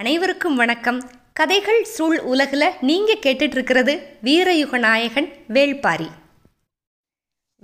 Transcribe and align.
அனைவருக்கும் 0.00 0.56
வணக்கம். 0.56 1.10
கதைகள் 1.32 1.84
சூழ் 1.84 2.18
உலகில் 2.18 2.62
நீங்கள் 2.80 3.18
கேட்டுட்ருக்கிறது 3.18 3.98
வீரயுக 4.24 4.78
நாயகன் 4.78 5.32
வேள்பாரி. 5.48 6.06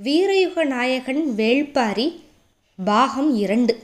வீரயுக 0.04 0.64
நாயகன் 0.64 1.32
வேள்பாரி 1.36 2.20
பாகம் 2.84 3.36
இரண்டு. 3.36 3.78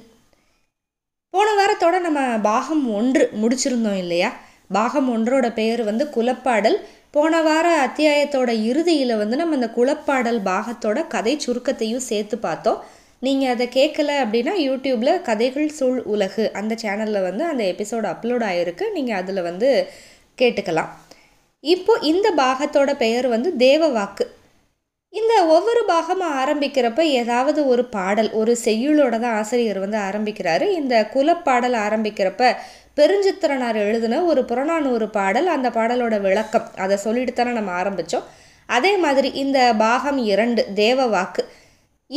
போன 1.30 1.50
வாரத்தோட 1.50 2.00
நம்ம 2.00 2.38
பாகம் 2.38 2.94
ஒன்று 2.94 3.30
முடிச்சிருந்தோம் 3.42 3.96
இல்லையா? 3.96 4.32
பாகம் 4.68 5.16
ஒன்றோட 5.16 5.52
பெயர் 5.52 5.82
வந்து 5.82 6.04
குலப்பாடல். 6.04 6.76
போன 7.10 7.42
வார 7.42 7.86
அத்தியாயத்தோட 7.86 8.64
இறுதியில் 8.64 9.16
வந்து 9.16 9.36
நம்ம 9.36 9.54
அந்த 9.54 9.70
குலப்பாடல் 9.76 10.40
பாகத்தோட 10.44 11.06
கதை 11.06 11.40
சுருக்கத்தையும் 11.46 12.06
சேர்த்து 12.10 12.38
பார்த்தோம். 12.38 12.84
நீங்கள் 13.26 13.52
அதை 13.54 13.66
கேட்கல 13.76 14.10
அப்படின்னா 14.22 14.52
யூடியூப்பில் 14.66 15.20
கதைகள் 15.26 15.68
சூழ் 15.78 15.98
உலகு. 16.12 16.44
அந்த 16.60 16.72
சேனலில் 16.82 17.26
வந்து 17.26 17.44
அந்த 17.50 17.62
எபிசோடு 17.72 18.06
அப்லோட் 18.12 18.44
ஆகிருக்கு 18.50 18.84
நீங்கள் 18.96 19.18
அதில் 19.20 19.46
வந்து 19.48 19.68
கேட்டுக்கலாம். 20.40 20.90
இப்போ 21.64 21.92
இந்த 22.10 22.28
பாகத்தோட 22.40 22.90
பெயர் 23.04 23.28
வந்து 23.34 23.50
தேவ 23.66 23.88
வாக்கு 23.96 24.24
இந்த 25.12 25.32
ஒவ்வொரு 25.54 25.82
பாகமாக 25.92 26.38
ஆரம்பிக்கிறப்ப 26.42 27.00
ஏதாவது 27.20 27.60
ஒரு 27.72 27.82
பாடல் 27.96 28.30
ஒரு 28.40 28.52
செய்யுளோட 28.64 29.14
தான் 29.24 29.36
ஆசிரியர் 29.40 29.80
வந்து 29.84 29.98
ஆரம்பிக்கிறாரு. 30.08 30.66
இந்த 30.80 30.94
குலப்பாடல் 31.14 31.76
ஆரம்பிக்கிறப்ப 31.86 32.52
பெருஞ்சித்திரனார் 32.98 33.78
எழுதின 33.86 34.22
ஒரு 34.30 34.40
புறநானூறு 34.50 35.06
பாடல் 35.18 35.48
அந்த 35.56 35.68
பாடலோட 35.78 36.16
விளக்கம். 36.28 36.66
அதை 36.84 36.96
சொல்லிட்டு 37.06 37.32
தானே 37.32 37.52
நம்ம 37.58 37.72
ஆரம்பித்தோம் 37.82 38.28
அதே 38.68 38.94
மாதிரி 39.04 39.28
இந்த 39.44 39.58
பாகம் 39.84 40.20
இரண்டு 40.32 40.62
தேவ 40.82 41.06
வாக்கு 41.16 41.42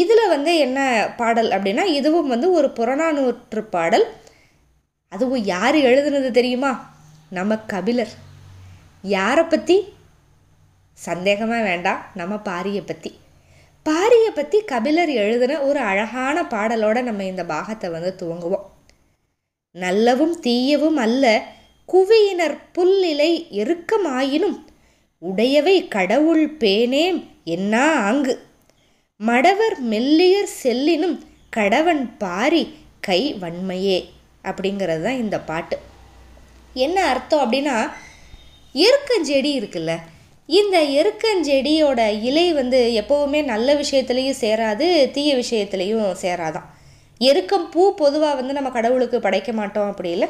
இதில் 0.01 0.31
வந்து 0.33 0.51
என்ன 0.57 0.79
பாடல் 1.17 1.49
அப்படின்னா 1.49 1.83
இதுவும் 1.99 2.27
வந்து 2.27 2.47
ஒரு 2.51 2.67
புறநானூற்று 2.77 3.61
பாடல். 3.75 4.05
அதுவும் 5.11 5.43
யார் 5.43 5.75
எழுதுனது 5.75 6.29
தெரியுமா? 6.31 6.71
நம்ம 7.29 7.57
கபிலர். 7.73 8.13
யாரை 9.01 9.43
பற்றி 9.43 9.77
சந்தேகமே 10.97 11.59
வேண்டாம். 11.61 12.01
நம்ம 12.15 12.35
பாரியை 12.49 12.83
பற்றி 12.85 13.11
பாரியை 13.85 14.29
பற்றி 14.35 14.57
கபிலர் 14.61 15.11
எழுதின 15.23 15.57
ஒரு 15.61 15.79
அழகான 15.79 16.37
பாடலோட 16.43 16.97
நம்ம 17.01 17.23
இந்த 17.23 17.43
பாகத்தை 17.45 17.89
வந்து 17.89 18.11
துவங்குவோம். 18.21 18.65
நல்லவும் 19.75 20.35
தீயவும் 20.45 20.99
அல்ல 21.05 21.25
குவியினர் 21.89 22.57
புல்லிலை 22.75 23.31
எருக்கமாயினும் 23.61 24.57
உடையவை 25.21 25.77
கடவுள் 25.87 26.45
பேனேம் 26.61 27.19
என்னா 27.43 27.83
ஆங்கு 28.07 28.33
மடவர் 29.19 29.75
மெல்லியர் 29.89 30.49
செல்லினும் 30.63 31.19
கடவன் 31.55 32.01
பாரி 32.17 32.63
கை 32.99 33.35
வன்மையே 33.41 33.99
அப்படிங்கிறது 34.43 35.01
தான் 35.01 35.17
இந்த 35.17 35.39
பாட்டு. 35.39 35.77
என்ன 36.73 37.05
அர்த்தம் 37.05 37.43
அப்படின்னா 37.43 37.75
எருக்கஞ்செடி 38.75 39.51
இருக்குல்ல 39.59 39.93
இந்த 40.49 40.77
எருக்கஞ்செடியோட 40.99 42.21
இலை 42.21 42.53
வந்து 42.53 42.79
எப்போவுமே 43.01 43.43
நல்ல 43.43 43.75
விஷயத்துலேயும் 43.75 44.41
சேராது 44.41 45.11
தீய 45.11 45.35
விஷயத்துலேயும் 45.35 46.11
சேராதான் 46.21 46.67
எருக்கம் 47.21 47.69
பூ 47.69 47.95
பொதுவாக 47.95 48.35
வந்து 48.35 48.53
நம்ம 48.53 48.69
கடவுளுக்கு 48.69 49.19
படைக்க 49.19 49.51
மாட்டோம் 49.51 49.89
அப்படி 49.89 50.09
இல்லை. 50.09 50.27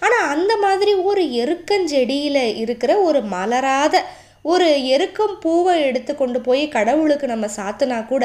ஆனால் 0.00 0.28
அந்த 0.28 0.56
மாதிரி 0.56 0.94
ஒரு 0.94 1.22
எருக்கஞ்செடியில் 1.42 2.56
இருக்கிற 2.56 2.98
ஒரு 2.98 3.22
மலராத 3.22 4.04
ஒரு 4.42 4.84
எருக்கம் 4.94 5.34
பூவை 5.40 5.74
எடுத்து 5.82 6.14
கொண்டு 6.14 6.40
போய் 6.40 6.68
கடவுளுக்கு 6.68 7.26
நம்ம 7.26 7.46
சாத்துனா 7.56 8.06
கூட 8.06 8.24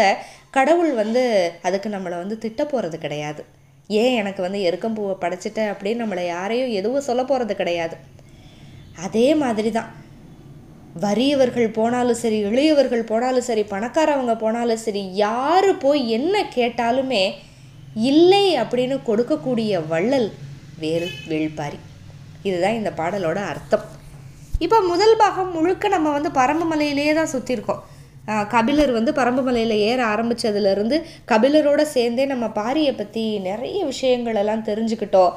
கடவுள் 0.49 0.93
வந்து 0.93 1.23
அதுக்கு 1.61 1.89
நம்மளை 1.89 2.17
வந்து 2.23 2.37
திட்ட 2.37 2.65
போகிறது 2.65 2.97
கிடையாது. 2.97 3.43
ஏன் 3.87 4.15
எனக்கு 4.15 4.41
வந்து 4.41 4.61
எருக்கம் 4.61 4.93
பூவை 4.93 5.15
படைச்சிட்ட 5.21 5.61
அப்படின்னு 5.73 6.03
நம்மளை 6.03 6.25
யாரையும் 6.25 6.75
எதுவும் 6.79 7.07
சொல்ல 7.07 7.23
போகிறது 7.23 7.55
கிடையாது. 7.55 7.95
அதே 9.05 9.35
மாதிரி 9.35 9.71
தான் 9.71 9.91
வறியவர்கள் 11.05 11.75
போனாலும் 11.77 12.21
சரி 12.23 12.39
எளியவர்கள் 12.43 13.09
போனாலும் 13.11 13.47
சரி 13.49 13.63
பணக்காரவங்க 13.63 14.35
போனாலும் 14.37 14.83
சரி 14.85 15.15
யார் 15.15 15.69
போய் 15.77 16.09
என்ன 16.09 16.43
கேட்டாலுமே 16.55 17.23
இல்லை 17.95 18.57
அப்படின்னு 18.61 18.97
கொடுக்கக்கூடிய 19.09 19.87
வள்ளல் 19.87 20.31
வேறு 20.79 21.09
வேள்பாரி. 21.29 21.79
இதுதான் 22.43 22.79
இந்த 22.81 22.91
பாடலோட 22.97 23.35
அர்த்தம். 23.35 24.01
இப்போ 24.65 24.77
முதல் 24.91 25.15
பாகம் 25.21 25.53
முழுக்க 25.55 25.89
நம்ம 25.93 26.11
வந்து 26.15 26.29
பரம்பு 26.37 26.65
மலையிலேயே 26.71 27.13
தான் 27.17 27.31
சுற்றிருக்கோம் 27.33 27.81
கபிலர் 28.53 28.91
வந்து 28.97 29.11
பரம்பு 29.17 29.41
மலையில் 29.47 29.73
ஏற 29.87 29.99
ஆரம்பித்ததுலேருந்து 30.11 30.97
கபிலரோட 31.31 31.81
சேர்ந்தே 31.95 32.25
நம்ம 32.33 32.45
பாரியை 32.59 32.93
பற்றி 32.99 33.23
நிறைய 33.47 33.79
விஷயங்கள் 33.89 34.39
எல்லாம் 34.41 34.63
தெரிஞ்சுக்கிட்டோம். 34.69 35.33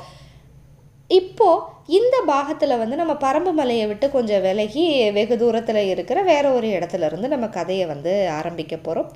இப்போது 1.10 1.64
இந்த 1.98 2.16
பாகத்தில் 2.30 2.80
வந்து 2.82 2.96
நம்ம 3.00 3.14
பரம்பு 3.24 3.52
மலையை 3.60 3.86
விட்டு 3.90 4.06
கொஞ்சம் 4.14 4.44
விலகி 4.46 4.84
வெகு 5.18 5.36
தூரத்தில் 5.42 5.82
இருக்கிற 5.94 6.18
வேற 6.30 6.46
ஒரு 6.58 6.68
இடத்துல 6.76 7.08
இருந்து 7.10 7.28
நம்ம 7.34 7.48
கதையை 7.58 7.86
வந்து 7.94 8.14
ஆரம்பிக்க 8.38 8.76
போகிறோம் 8.76 9.10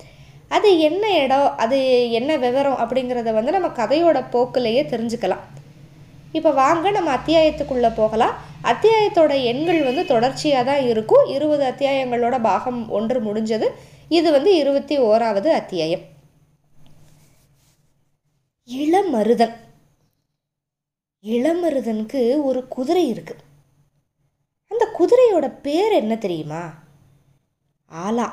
அது 0.57 0.69
என்ன 0.89 1.03
இடம் 1.23 1.49
அது 1.63 1.77
என்ன 2.19 2.31
விவரம் 2.45 2.79
அப்படிங்கிறத 2.83 3.33
வந்து 3.39 3.57
நம்ம 3.57 3.71
கதையோட 3.81 4.19
போக்கிலேயே 4.35 4.83
தெரிஞ்சுக்கலாம். 4.93 5.43
இப்போ 6.31 6.51
வாங்க 6.51 6.91
நம்ம 6.91 7.15
அத்தியாயத்துக்குள்ளே 7.15 7.95
போகலாம். 7.95 8.41
அத்தியாயத்தோட 8.63 9.43
எண்கள் 9.43 9.83
வந்து 9.83 10.05
தொடர்ச்சியாக 10.05 10.71
தான் 10.71 10.81
இருக்கும். 10.81 11.29
இருபது 11.29 11.63
அத்தியாயங்களோட 11.63 12.41
பாகம் 12.41 12.89
ஒன்று 12.89 13.21
முடிஞ்சது. 13.21 13.67
இது 14.09 14.31
வந்து 14.31 14.55
இருபத்தி 14.55 14.99
ஓராவது 14.99 15.47
அத்தியாயம். 15.47 16.01
இளமருதன். 18.65 19.53
இளமருதனுக்கு 21.23 22.43
ஒரு 22.43 22.67
குதிரை 22.67 23.07
இருக்கு. 23.07 23.35
அந்த 24.67 24.87
குதிரையோட 24.99 25.61
பேர் 25.61 25.91
என்ன 25.91 26.15
தெரியுமா? 26.15 26.73
ஆலா. 27.91 28.31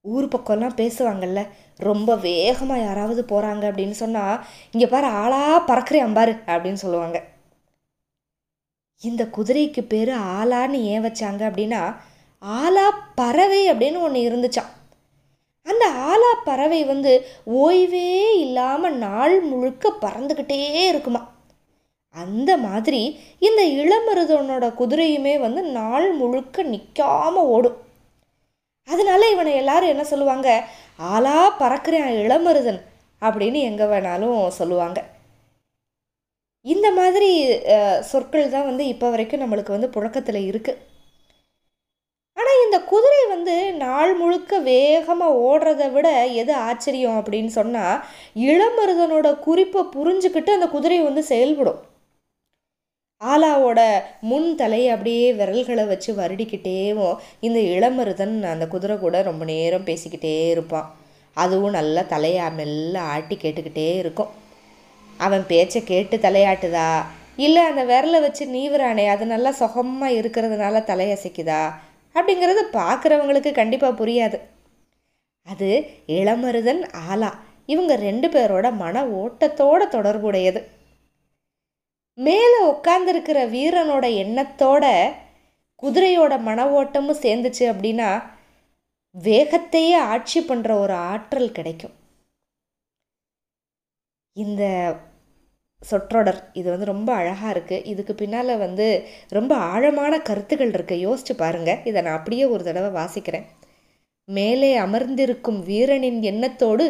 ஊர் 0.00 0.28
பக்கம்லாம் 0.28 0.76
பேசுவாங்கல்ல. 0.76 1.48
ரொம்ப 1.78 2.16
வேகமாக 2.16 2.80
யாராவது 2.80 3.22
போகிறாங்க 3.22 3.64
அப்படின்னு 3.70 3.96
சொன்னால் 4.02 4.42
இங்கே 4.72 4.86
பாரு 4.86 5.06
ஆளா 5.06 5.64
பறக்கிறேன் 5.66 6.06
அம்பாரு 6.06 6.34
அப்படின்னு 6.46 6.82
சொல்லுவாங்க. 6.84 7.18
இந்த 9.02 9.22
குதிரைக்கு 9.36 9.82
பேர் 9.82 10.12
ஆலான்னு 10.36 10.78
ஏன் 10.92 11.04
வச்சாங்க 11.04 11.42
அப்படின்னா 11.50 11.82
ஆலா 12.42 12.86
பறவை 13.14 13.72
அப்படின்னு 13.72 14.00
ஒன்று 14.00 14.20
இருந்துச்சான் 14.28 14.70
அந்த 15.66 15.84
ஆலா 15.90 16.30
பறவை 16.44 16.84
வந்து 16.84 17.12
ஓய்வே 17.44 18.38
இல்லாமல் 18.38 18.96
நாள் 18.96 19.40
முழுக்க 19.40 19.92
பறந்துக்கிட்டே 20.00 20.60
இருக்குமா? 20.88 21.20
அந்த 22.10 22.56
மாதிரி 22.56 23.02
இந்த 23.38 23.62
இளமருதனோட 23.80 24.64
குதிரையுமே 24.80 25.34
வந்து 25.40 25.62
நாள் 25.62 26.12
முழுக்க 26.12 26.62
நிற்காம 26.62 27.34
ஓடும். 27.54 27.78
அதனால 28.88 29.30
இவனை 29.30 29.54
எல்லாரும் 29.54 29.88
என்ன 29.88 30.04
சொல்லுவாங்க? 30.04 30.48
ஆளா 31.10 31.38
பறக்கிறேன் 31.60 32.08
இளமருதன் 32.22 32.80
அப்படின்னு 33.22 33.58
எங்கே 33.70 33.86
வேணாலும் 33.92 34.38
சொல்லுவாங்க. 34.58 34.98
இந்த 36.72 36.88
மாதிரி 36.96 37.30
சொற்கள் 38.10 38.52
தான் 38.54 38.68
வந்து 38.70 38.84
இப்போ 38.92 39.06
வரைக்கும் 39.12 39.42
நம்மளுக்கு 39.42 39.76
வந்து 39.76 39.94
புழக்கத்தில் 39.94 40.40
இருக்குது 40.50 40.80
ஆனால் 42.36 42.60
இந்த 42.64 42.78
குதிரை 42.90 43.22
வந்து 43.34 43.54
நாள் 43.84 44.12
முழுக்க 44.20 44.58
வேகமாக 44.68 45.40
ஓடுறத 45.48 45.86
விட 45.94 46.08
எது 46.42 46.52
ஆச்சரியம் 46.68 47.18
அப்படின்னு 47.20 47.52
சொன்னால் 47.58 48.02
இளமருதனோட 48.52 49.30
குறிப்பை 49.46 49.82
புரிஞ்சுக்கிட்டு 49.96 50.56
அந்த 50.58 50.68
குதிரை 50.76 51.00
வந்து 51.08 51.24
செயல்படும். 51.32 51.80
ஆலாவோட 53.30 53.80
முன் 54.20 54.54
தலையை 54.54 54.88
அப்படியே 54.88 55.32
விரல்களை 55.32 55.84
வச்சு 55.84 56.14
வருடிக்கிட்டேவும் 56.14 57.16
இந்த 57.40 57.58
இளமருதன் 57.58 58.42
அந்த 58.42 58.66
குதிரை 58.66 58.96
கூட 58.96 59.22
ரொம்ப 59.22 59.44
நேரம் 59.44 59.84
பேசிக்கிட்டே 59.84 60.48
இருப்பான். 60.48 60.94
அதுவும் 61.34 61.70
நல்லா 61.70 62.00
தலையா 62.00 62.54
மெல்ல 62.54 63.00
ஆட்டி 63.00 63.38
கேட்டுக்கிட்டே 63.42 63.96
இருக்கும். 63.96 64.28
அவன் 65.18 65.44
பேச்சை 65.46 65.84
கேட்டு 65.84 66.16
தலையாட்டுதா? 66.16 67.02
இல்லை 67.36 67.62
அந்த 67.62 67.84
விரலை 67.84 68.20
வச்சு 68.20 68.46
நீவுறானே 68.46 69.06
அது 69.06 69.26
நல்லா 69.26 69.50
சுகமாக 69.50 70.12
இருக்கிறதுனால 70.12 70.82
தலையசைக்குதா? 70.90 71.62
அப்படிங்கிறது 72.14 72.62
பார்க்குறவங்களுக்கு 72.72 73.52
கண்டிப்பாக 73.52 74.04
புரியாது. 74.04 74.38
அது 75.46 75.86
இளமருதன் 76.06 76.82
ஆலா. 77.10 77.30
இவங்க 77.66 77.96
ரெண்டு 77.96 78.28
பேரோட 78.28 78.72
மன 78.72 79.04
ஓட்டத்தோட 79.04 79.88
தொடர்புடையது. 79.88 80.80
மேலே 82.18 82.58
உட்காந்துருக்கிற 82.64 83.38
வீரனோட 83.54 84.06
எண்ணத்தோட 84.24 84.84
குதிரையோட 85.82 86.40
மன 86.40 86.66
ஓட்டமும் 86.70 87.22
சேர்ந்துச்சு 87.22 87.64
அப்படின்னா 87.72 88.22
வேகத்தையே 89.14 89.96
ஆட்சி 89.96 90.40
பண்ணுற 90.40 90.72
ஒரு 90.80 90.92
ஆற்றல் 90.92 91.52
கிடைக்கும். 91.52 91.94
இந்த 94.32 94.62
சொற்றொடர் 95.82 96.50
இது 96.52 96.70
வந்து 96.70 96.84
ரொம்ப 96.84 97.14
அழகாக 97.14 97.58
இருக்குது 97.58 97.84
இதுக்கு 97.84 98.14
பின்னால் 98.14 98.56
வந்து 98.56 98.86
ரொம்ப 99.28 99.54
ஆழமான 99.56 100.18
கருத்துக்கள் 100.18 100.70
இருக்குது 100.70 101.02
யோசிச்சு 101.06 101.34
பாருங்கள் 101.36 101.80
இதை 101.84 102.02
நான் 102.02 102.18
அப்படியே 102.18 102.44
ஒரு 102.44 102.64
தடவை 102.64 103.04
வாசிக்கிறேன். 103.04 103.46
மேலே 104.24 104.76
அமர்ந்திருக்கும் 104.76 105.60
வீரனின் 105.64 106.20
எண்ணத்தோடு 106.22 106.84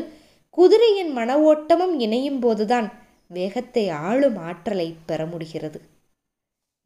குதிரையின் 0.51 1.13
மன 1.13 1.39
ஓட்டமும் 1.41 1.99
இணையும் 1.99 2.39
போதுதான் 2.39 2.89
வேகத்தை 3.37 3.89
ஆளும் 3.89 4.39
ஆற்றலை 4.47 4.97
பெற 5.07 5.27
முடிகிறது. 5.27 5.79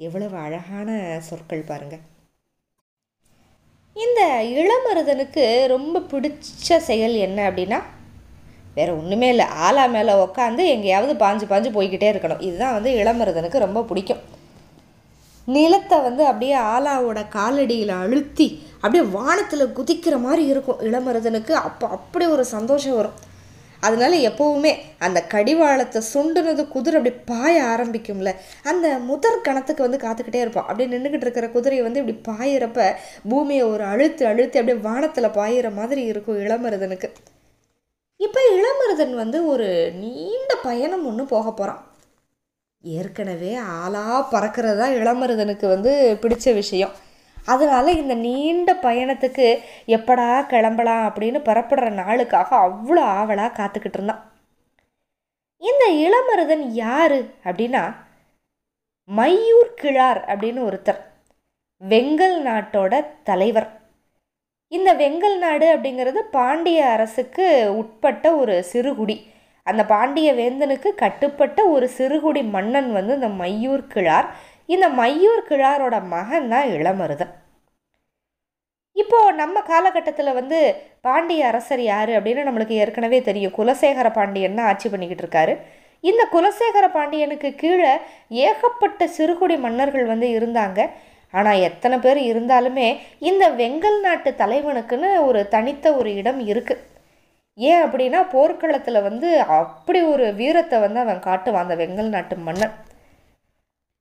எவ்வளவு 0.00 0.36
அழகான 0.36 1.18
சொற்கள் 1.28 1.68
பாருங்க. 1.68 1.96
இந்த 3.96 4.20
இளமருதனுக்கு 4.58 5.44
ரொம்ப 5.66 6.00
பிடிச்ச 6.10 6.76
செயல் 6.88 7.14
என்ன 7.26 7.50
அப்படின்னா 7.50 7.78
வேற 8.74 8.88
ஒன்றுமே 8.94 9.28
இல்லை. 9.28 9.46
ஆலா 9.66 9.84
மேலே 9.90 10.12
உக்காந்து 10.24 10.62
எங்கேயாவது 10.74 11.12
பாஞ்சு 11.24 11.46
பாஞ்சு 11.52 11.70
போய்கிட்டே 11.76 12.08
இருக்கணும். 12.14 12.42
இதுதான் 12.42 12.76
வந்து 12.76 12.90
இளமருதனுக்கு 13.02 13.58
ரொம்ப 13.58 13.82
பிடிக்கும். 13.82 14.22
நிலத்தை 15.44 15.98
வந்து 16.00 16.22
அப்படியே 16.26 16.56
ஆலாவோட 16.74 17.20
காலடியில் 17.36 17.94
அழுத்தி 18.02 18.48
அப்படியே 18.74 19.04
வானத்தில் 19.10 19.74
குதிக்கிற 19.78 20.16
மாதிரி 20.20 20.44
இருக்கும் 20.52 20.80
இளமருதனுக்கு. 20.80 21.52
அப்போ 21.68 21.86
அப்படி 21.88 22.26
ஒரு 22.26 22.44
சந்தோஷம் 22.44 22.94
வரும். 22.94 23.16
அதனால 23.80 24.16
எப்போவுமே 24.28 24.72
அந்த 24.98 25.18
கடிவாளத்தை 25.34 26.02
சுண்டுனது 26.14 26.68
குதிரை 26.68 26.98
அப்படி 27.00 27.14
பாய 27.24 27.54
ஆரம்பிக்கும்ல 27.62 28.32
அந்த 28.62 28.86
முதற் 28.98 29.44
கணத்துக்கு 29.48 29.86
வந்து 29.86 30.04
காத்துக்கிட்டே 30.06 30.42
இருப்பான். 30.44 30.68
அப்படியே 30.68 30.88
நின்றுக்கிட்டு 30.94 31.26
இருக்கிற 31.26 31.48
குதிரையை 31.48 31.84
வந்து 31.86 32.02
இப்படி 32.02 32.18
பாயிறப்ப 32.30 32.90
பூமியை 33.28 33.64
ஒரு 33.72 33.84
அழுத்து 33.84 34.26
அழுத்து 34.26 34.60
அப்படியே 34.60 34.78
வானத்தில் 34.88 35.36
பாயிற 35.38 35.74
மாதிரி 35.74 36.04
இருக்கும் 36.12 36.40
இளமருதனுக்கு. 36.44 37.10
இப்போ 38.20 38.40
இளமருதன் 38.56 39.14
வந்து 39.14 39.38
ஒரு 39.46 39.68
நீண்ட 40.02 40.52
பயணம் 40.62 41.06
ஒன்று 41.06 41.24
போக 41.34 41.46
போகிறான் 41.52 41.82
ஏற்கனவே 42.84 43.54
ஆளாக 43.54 44.18
பறக்கிறது 44.32 44.78
தான் 44.78 44.94
இளமருதனுக்கு 44.94 45.66
வந்து 45.68 46.18
பிடிச்ச 46.22 46.54
விஷயம். 46.54 46.94
அதனால் 47.46 47.96
இந்த 47.96 48.14
நீண்ட 48.14 48.70
பயணத்துக்கு 48.82 49.46
எப்படா 49.96 50.28
கிளம்பலாம் 50.46 51.04
அப்படின்னு 51.08 51.40
புறப்படுற 51.48 51.90
நாளுக்காக 52.02 52.48
அவ்வளோ 52.66 53.04
ஆவலாக 53.18 53.56
காத்துக்கிட்டு 53.58 53.98
இருந்தான். 53.98 54.22
இந்த 55.62 55.84
இளமருதன் 56.04 56.64
யாரு 56.84 57.20
அப்படின்னா 57.44 57.84
மையூர் 59.08 59.72
கிழார் 59.74 60.20
அப்படின்னு 60.28 60.60
ஒருத்தர். 60.68 61.00
வெங்கல் 61.82 62.36
நாட்டோட 62.48 62.94
தலைவர். 63.22 63.68
இந்த 64.72 64.90
வெங்கல் 64.94 65.36
நாடு 65.38 65.66
அப்படிங்கிறது 65.76 66.20
பாண்டிய 66.36 66.86
அரசுக்கு 66.86 67.46
உட்பட்ட 67.76 68.26
ஒரு 68.36 68.54
சிறுகுடி. 68.72 69.16
அந்த 69.66 69.82
பாண்டிய 69.84 70.28
வேந்தனுக்கு 70.34 70.88
கட்டுப்பட்ட 70.94 71.60
ஒரு 71.74 71.86
சிறுகுடி 71.98 72.42
மன்னன் 72.50 72.90
வந்து 72.92 73.14
இந்த 73.14 73.28
மையூர் 73.42 73.84
கிழார். 73.94 74.28
இந்த 74.74 74.86
மையூர் 75.00 75.42
கிழாரோட 75.50 75.96
மகன் 76.14 76.48
தான் 76.52 76.68
இளமருதன். 76.76 77.32
இப்போது 79.02 79.36
நம்ம 79.40 79.56
காலகட்டத்தில் 79.70 80.36
வந்து 80.40 80.58
பாண்டிய 81.06 81.48
அரசர் 81.50 81.82
யார் 81.92 82.12
அப்படின்னு 82.18 82.46
நம்மளுக்கு 82.46 82.78
ஏற்கனவே 82.82 83.18
தெரியும். 83.28 83.56
குலசேகர 83.58 84.08
பாண்டியன் 84.18 84.58
தான் 84.58 84.68
ஆட்சி 84.70 84.88
பண்ணிக்கிட்டு 84.92 85.24
இருக்காரு. 85.24 85.54
இந்த 86.04 86.22
குலசேகர 86.34 86.86
பாண்டியனுக்கு 86.96 87.48
கீழே 87.62 87.92
ஏகப்பட்ட 88.46 89.08
சிறுகுடி 89.16 89.56
மன்னர்கள் 89.66 90.06
வந்து 90.12 90.28
இருந்தாங்க. 90.38 90.80
ஆனால் 91.34 91.62
எத்தனை 91.68 91.96
பேர் 92.04 92.20
இருந்தாலுமே 92.30 92.88
இந்த 93.30 93.44
வெங்கல் 93.60 93.98
நாட்டு 94.06 94.30
தலைவனுக்குன்னு 94.42 95.10
ஒரு 95.28 95.40
தனித்த 95.54 95.86
ஒரு 96.00 96.10
இடம் 96.20 96.40
இருக்குது 96.52 96.84
ஏன் 97.58 97.82
அப்படின்னா 97.84 98.20
போர்க்களத்தில் 98.34 99.06
வந்து 99.08 99.28
அப்படி 99.60 100.00
ஒரு 100.12 100.26
வீரத்தை 100.40 100.78
வந்து 100.84 100.98
அவன் 101.04 101.26
காட்டுவான் 101.28 101.64
அந்த 101.66 101.76
வெங்கல் 101.82 102.14
நாட்டு 102.16 102.36
மன்னன். 102.48 102.74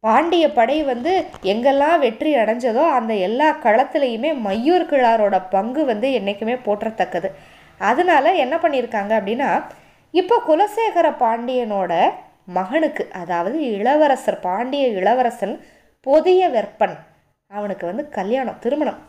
பாண்டிய 0.06 0.46
படை 0.58 0.78
வந்து 0.92 1.14
எங்கெல்லாம் 1.52 1.98
வெற்றி 2.06 2.32
அடைஞ்சதோ 2.42 2.84
அந்த 2.98 3.14
எல்லா 3.28 3.48
களத்துலேயுமே 3.66 4.32
மையூர் 4.46 4.90
கிழாரோட 4.92 5.36
பங்கு 5.56 5.82
வந்து 5.92 6.08
என்றைக்குமே 6.20 6.56
போற்றத்தக்கது. 6.68 7.30
அதனால 7.82 8.34
என்ன 8.44 8.56
பண்ணியிருக்காங்க 8.64 9.14
அப்படின்னா 9.20 9.50
இப்போ 10.14 10.36
குலசேகர 10.50 11.08
பாண்டியனோட 11.24 11.94
மகனுக்கு 12.58 13.04
அதாவது 13.22 13.58
இளவரசர் 13.78 14.40
பாண்டிய 14.48 14.86
இளவரசன் 15.00 15.56
பொதிய 16.06 16.50
வெப்பன் 16.56 16.96
அவனுக்கு 17.52 17.86
வந்து 17.90 18.04
கல்யாணம் 18.18 18.62
திருமணம். 18.64 19.00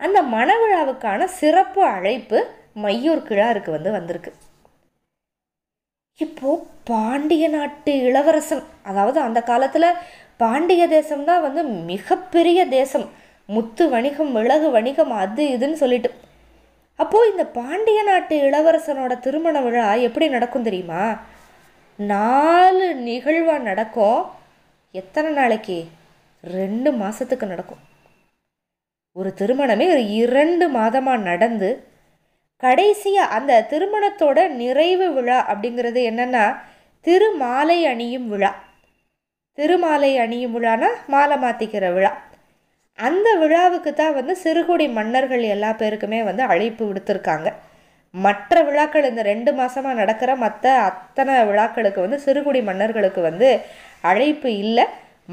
அந்த 0.00 0.18
மணவிழாவுக்கான 0.34 1.24
சிறப்பு 1.40 1.80
அழைப்பு 1.96 2.38
மையூர் 2.84 3.26
கிழாருக்கு 3.28 3.70
வந்து 3.76 3.90
வந்திருக்கு. 3.98 4.30
இப்போ 6.24 6.50
பாண்டிய 6.84 7.44
நாட்டு 7.48 7.92
இளவரசன் 8.08 8.62
அதாவது 8.82 9.20
அந்த 9.20 9.40
காலத்தில் 9.42 9.96
பாண்டிய 10.36 10.82
தேசம்தான் 10.86 11.44
வந்து 11.46 11.62
மிகப்பெரிய 11.64 12.60
தேசம். 12.68 13.06
முத்து 13.48 13.84
வணிகம் 13.88 14.32
மிளகு 14.36 14.70
வணிகம் 14.70 15.12
அது 15.22 15.44
இதுன்னு 15.56 15.72
சொல்லிட்டு. 15.72 16.10
அப்போது 16.96 17.30
இந்த 17.30 17.44
பாண்டிய 17.58 18.02
நாட்டு 18.02 18.34
இளவரசனோட 18.50 19.12
திருமண 19.20 19.60
விழா 19.60 19.86
எப்படி 20.08 20.28
நடக்கும் 20.28 20.62
தெரியுமா? 20.62 21.04
நாலு 21.98 22.94
நிகழ்வாக 22.94 23.66
நடக்கும். 23.70 24.20
எத்தனை 24.94 25.30
நாளைக்கு? 25.32 25.78
ரெண்டு 26.44 26.92
மாதத்துக்கு 26.92 27.46
நடக்கும். 27.46 27.82
ஒரு 29.16 29.30
திருமணமே 29.38 29.86
ஒரு 29.94 30.02
இரண்டு 30.14 30.64
மாதமாக 30.78 31.26
நடந்து 31.30 31.70
கடைசியாக 32.62 33.34
அந்த 33.36 33.60
திருமணத்தோட 33.70 34.38
நிறைவு 34.62 35.06
விழா 35.16 35.38
அப்படிங்கிறது 35.50 36.00
என்னென்னா 36.10 36.44
திருமாலை 37.06 37.78
அணியும் 37.92 38.26
விழா. 38.32 38.50
திருமாலை 39.58 40.10
அணியும் 40.24 40.54
விழானா 40.56 40.90
மாலை 41.14 41.36
மாற்றிக்கிற 41.44 41.86
விழா. 41.96 42.12
அந்த 42.98 43.28
விழாவுக்கு 43.42 43.90
தான் 43.94 44.16
வந்து 44.18 44.34
சிறுகுடி 44.44 44.86
மன்னர்கள் 44.98 45.44
எல்லா 45.54 45.70
பேருக்குமே 45.80 46.20
வந்து 46.28 46.42
அழைப்பு 46.52 46.82
விடுத்திருக்காங்க. 46.88 47.48
மற்ற 48.14 48.62
விழாக்கள் 48.68 49.08
இந்த 49.10 49.22
ரெண்டு 49.32 49.50
மாதமாக 49.58 49.98
நடக்கிற 50.02 50.30
மற்ற 50.44 50.64
அத்தனை 50.88 51.34
விழாக்களுக்கு 51.50 52.00
வந்து 52.04 52.18
சிறுகுடி 52.26 52.60
மன்னர்களுக்கு 52.70 53.20
வந்து 53.28 53.48
அழைப்பு 54.10 54.50
இல்லை. 54.62 54.86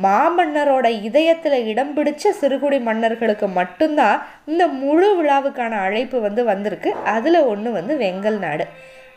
மாமன்னரோட 0.03 0.87
இதயத்தில் 1.07 1.65
இடம் 1.71 1.93
பிடிச்ச 1.97 2.31
சிறுகுடி 2.39 2.79
மன்னர்களுக்கு 2.87 3.47
மட்டும்தான் 3.59 4.17
இந்த 4.45 4.63
முழு 4.81 5.09
விழாவுக்கான 5.19 5.79
அழைப்பு 5.85 6.17
வந்து 6.21 6.41
வந்திருக்கு. 6.43 6.89
அதில் 7.15 7.39
ஒன்று 7.51 7.71
வந்து 7.71 7.95
வெங்கல் 8.03 8.39
நாடு. 8.45 8.65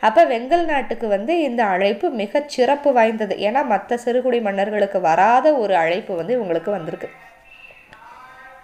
அப்போ 0.07 0.21
வெங்கல் 0.25 0.65
நாட்டுக்கு 0.65 1.07
வந்து 1.07 1.33
இந்த 1.47 1.61
அழைப்பு 1.73 2.09
மிக 2.21 2.43
சிறப்பு 2.55 2.91
வாய்ந்தது. 2.93 3.35
ஏன்னா 3.47 3.61
மற்ற 3.73 3.99
சிறுகுடி 4.05 4.39
மன்னர்களுக்கு 4.47 5.01
வராத 5.09 5.53
ஒரு 5.63 5.75
அழைப்பு 5.83 6.15
வந்து 6.15 6.35
இவங்களுக்கு 6.37 6.71
வந்திருக்கு. 6.77 7.09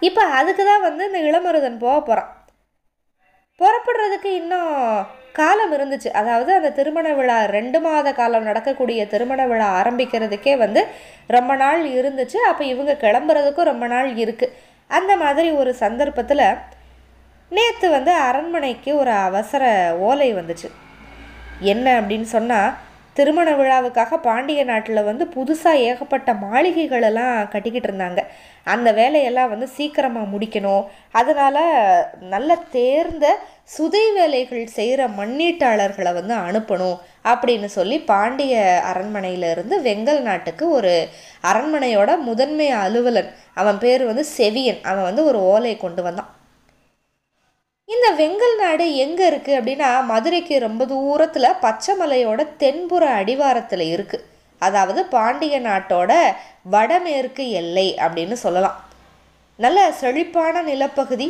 இப்போ 0.08 0.24
அதுக்கு 0.40 0.64
தான் 0.64 0.84
வந்து 0.88 1.04
இந்த 1.06 1.20
இளமருதன் 1.28 1.82
போக 1.84 1.96
போகிறான் 2.00 2.30
புறப்படுறதுக்கு 3.60 4.30
இன்னும் 4.40 4.72
காலம் 5.38 5.72
இருந்துச்சு. 5.76 6.08
அதாவது 6.20 6.50
அந்த 6.58 6.70
திருமண 6.78 7.08
விழா 7.18 7.36
ரெண்டு 7.56 7.78
மாத 7.84 8.08
காலம் 8.20 8.48
நடக்கக்கூடிய 8.48 9.00
திருமண 9.12 9.40
விழா 9.50 9.66
ஆரம்பிக்கிறதுக்கே 9.80 10.54
வந்து 10.64 10.80
ரொம்ப 11.36 11.52
நாள் 11.62 11.82
இருந்துச்சு. 11.98 12.38
அப்போ 12.50 12.64
இவங்க 12.72 12.92
கிளம்புறதுக்கும் 13.04 13.70
ரொம்ப 13.72 13.86
நாள் 13.94 14.10
இருக்குது 14.24 14.54
அந்த 14.98 15.12
மாதிரி 15.22 15.48
ஒரு 15.60 15.70
சந்தர்ப்பத்தில் 15.84 16.44
நேற்று 17.56 17.88
வந்து 17.96 18.12
அரண்மனைக்கு 18.28 18.90
ஒரு 19.02 19.12
அவசர 19.28 19.64
ஓலை 20.08 20.28
வந்துச்சு. 20.38 20.68
என்ன 21.72 21.86
அப்படின்னு 22.00 22.28
சொன்னால் 22.36 22.74
திருமண 23.16 23.50
விழாவுக்காக 23.60 24.16
பாண்டிய 24.26 24.60
நாட்டில் 24.70 25.06
வந்து 25.08 25.24
புதுசாக 25.36 25.84
ஏகப்பட்ட 25.86 26.32
மாளிகைகளெல்லாம் 26.44 27.48
கட்டிக்கிட்டு 27.52 27.88
இருந்தாங்க. 27.88 28.20
அந்த 28.74 28.88
வேலையெல்லாம் 28.98 29.52
வந்து 29.52 29.66
சீக்கிரமாக 29.76 30.30
முடிக்கணும். 30.32 30.84
அதனால் 31.20 31.62
நல்ல 32.34 32.50
தேர்ந்த 32.76 33.26
சுதை 33.76 34.04
வேலைகள் 34.16 34.64
செய்கிற 34.76 35.00
மண்ணீட்டாளர்களை 35.18 36.12
வந்து 36.18 36.34
அனுப்பணும் 36.48 36.96
அப்படின்னு 37.30 37.68
சொல்லி 37.76 37.96
பாண்டிய 38.10 38.54
அரண்மனையிலிருந்து 38.90 39.76
வெங்கல் 39.88 40.22
நாட்டுக்கு 40.28 40.64
ஒரு 40.78 40.92
அரண்மனையோட 41.50 42.10
முதன்மை 42.28 42.68
அலுவலன். 42.84 43.30
அவன் 43.62 43.80
பேர் 43.84 44.04
வந்து 44.10 44.24
செவியன். 44.38 44.80
அவன் 44.90 45.08
வந்து 45.10 45.24
ஒரு 45.30 45.40
ஓலை 45.52 45.74
கொண்டு 45.84 46.02
வந்தான். 46.08 46.32
இந்த 47.88 48.06
வெங்கல் 48.22 48.56
நாடு 48.62 48.86
எங்கே 49.04 49.24
இருக்குது 49.30 49.58
அப்படின்னா 49.58 49.90
மதுரைக்கு 50.12 50.56
ரொம்ப 50.68 50.82
தூரத்தில் 50.90 51.58
பச்சைமலையோட 51.62 52.40
தென்புற 52.62 53.04
அடிவாரத்தில் 53.20 53.84
இருக்குது 53.94 54.24
அதாவது 54.66 55.00
பாண்டிய 55.14 55.56
நாட்டோட 55.68 56.12
வடமேற்கு 56.74 57.44
எல்லை 57.60 57.88
அப்படின்னு 58.04 58.36
சொல்லலாம். 58.44 58.76
நல்ல 59.58 59.78
செழிப்பான 60.00 60.62
நிலப்பகுதி. 60.70 61.28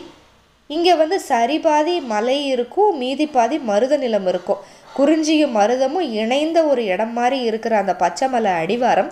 இங்கே 0.70 0.94
வந்து 1.02 1.16
சரி 1.28 1.56
பாதி 1.66 1.94
மலை 2.12 2.38
இருக்கும் 2.54 2.97
மீதி 3.02 3.26
பாதி 3.37 3.56
மருத 3.70 3.94
நிலம் 4.02 4.26
இருக்கும். 4.32 4.62
குறிஞ்சியும் 4.97 5.56
மருதமும் 5.58 6.11
இணைந்த 6.23 6.58
ஒரு 6.70 6.82
இடம் 6.92 7.14
மாதிரி 7.18 7.38
இருக்கிற 7.49 7.75
அந்த 7.82 7.92
பச்சைமலை 8.02 8.52
அடிவாரம். 8.62 9.11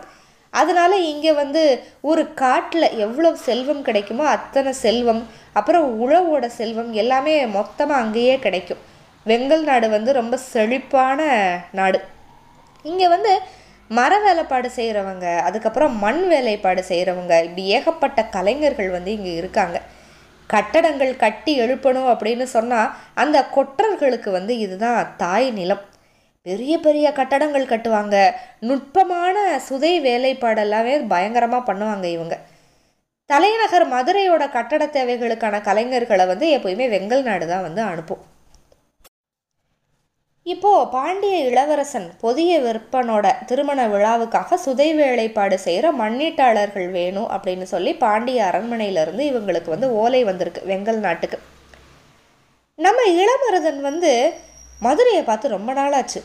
அதனால் 0.53 0.97
இங்கே 1.13 1.33
வந்து 1.43 1.63
ஒரு 2.11 2.23
காட்டில் 2.43 2.89
எவ்வளோ 3.05 3.31
செல்வம் 3.47 3.83
கிடைக்குமோ 3.89 4.25
அத்தனை 4.37 4.73
செல்வம் 4.85 5.23
அப்புறம் 5.59 5.87
உழவோட 6.05 6.45
செல்வம் 6.61 6.91
எல்லாமே 7.03 7.35
மொத்தமாக 7.59 8.03
அங்கேயே 8.03 8.37
கிடைக்கும். 8.45 8.83
வெங்கல் 9.27 9.65
நாடு 9.71 9.87
வந்து 9.97 10.11
ரொம்ப 10.21 10.35
செழிப்பான 10.53 11.21
நாடு. 11.79 12.01
இங்கே 12.85 13.09
வந்து 13.15 13.33
மர 13.91 14.13
வேலைப்பாடு 14.25 14.69
செய்கிறவங்க 14.77 15.27
அதுக்கப்புறம் 15.49 15.93
மண் 16.05 16.23
வேலைப்பாடு 16.31 16.83
செய்கிறவங்க 16.89 17.35
இப்படி 17.45 17.65
ஏகப்பட்ட 17.77 18.23
கலைஞர்கள் 18.37 18.91
வந்து 18.97 19.11
இங்கே 19.13 19.35
இருக்காங்க. 19.41 19.77
கட்டடங்கள் 20.51 21.13
கட்டி 21.17 21.53
எழுப்பணும் 21.63 22.09
அப்படின்னு 22.13 22.43
சொன்னால் 22.43 22.93
அந்த 23.15 23.39
கொற்றர்களுக்கு 23.57 24.31
வந்து 24.31 24.59
இதுதான் 24.59 25.01
தாய் 25.17 25.51
நிலம். 25.51 25.85
பெரிய 26.47 26.79
பெரிய 26.79 27.07
கட்டடங்கள் 27.13 27.71
கட்டுவாங்க. 27.71 28.17
நுட்பமான 28.69 29.37
சுதை 29.69 29.95
வேலைப்பாடெல்லாமே 30.09 30.95
பயங்கரமாக 31.15 31.69
பண்ணுவாங்க 31.71 32.05
இவங்க. 32.17 32.37
தலைநகர் 33.31 33.87
மதுரையோட 33.95 34.51
கட்டட 34.51 34.85
தேவைகளுக்கான 34.87 35.61
கலைஞர்களை 35.69 36.27
வந்து 36.27 36.49
எப்போயுமே 36.59 36.89
வெங்கல் 36.95 37.23
நாடு 37.23 37.47
தான் 37.47 37.67
வந்து 37.69 37.83
அனுப்பும். 37.83 38.25
இப்போ 40.53 40.73
பாண்டிய 40.93 41.37
இளவரசன் 41.49 42.07
புதிய 42.21 42.51
விற்பனோட 42.65 43.27
திருமண 43.49 43.81
விழாவுக்காக 43.93 44.59
சுதை 44.65 44.87
வேலைப்பாடு 44.99 45.57
செய்கிற 45.65 45.87
மண்ணீட்டாளர்கள் 46.01 46.87
வேணும் 46.97 47.27
அப்படின்னு 47.37 47.67
சொல்லி 47.73 47.93
பாண்டிய 48.03 48.45
அரண்மனையிலேருந்து 48.49 49.23
இவங்களுக்கு 49.31 49.71
வந்து 49.75 49.89
ஓலை 50.03 50.21
வந்திருக்கு 50.29 50.61
வெங்கல் 50.71 51.01
நாட்டுக்கு. 51.07 51.39
நம்ம 52.79 53.01
இளமருதன் 53.23 53.81
வந்து 53.89 54.13
மதுரையை 54.87 55.25
பார்த்து 55.31 55.55
ரொம்ப 55.57 55.73
நாளாச்சு. 55.81 56.23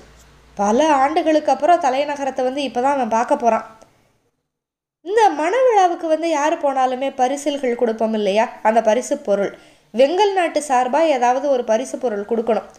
பல 0.58 0.88
ஆண்டுகளுக்கு 1.04 1.52
அப்புறம் 1.56 1.84
தலைநகரத்தை 1.88 2.46
வந்து 2.50 2.62
இப்போ 2.68 2.80
தான் 2.82 2.96
அவன் 2.98 3.16
பார்க்க 3.18 3.42
போகிறான் 3.44 3.66
இந்த 5.06 5.22
மணவிழாவுக்கு 5.42 6.08
வந்து 6.14 6.30
யார் 6.38 6.58
போனாலுமே 6.66 7.12
பரிசில்கள் 7.22 7.80
கொடுப்போம் 7.82 8.16
இல்லையா? 8.22 8.48
அந்த 8.68 8.80
பரிசு 8.90 9.16
பொருள். 9.30 9.52
வெங்கல் 9.94 10.38
நாட்டு 10.40 10.60
சார்பாக 10.70 11.14
ஏதாவது 11.18 11.46
ஒரு 11.56 11.64
பரிசு 11.74 11.96
பொருள் 11.98 12.30
கொடுக்கணும். 12.32 12.70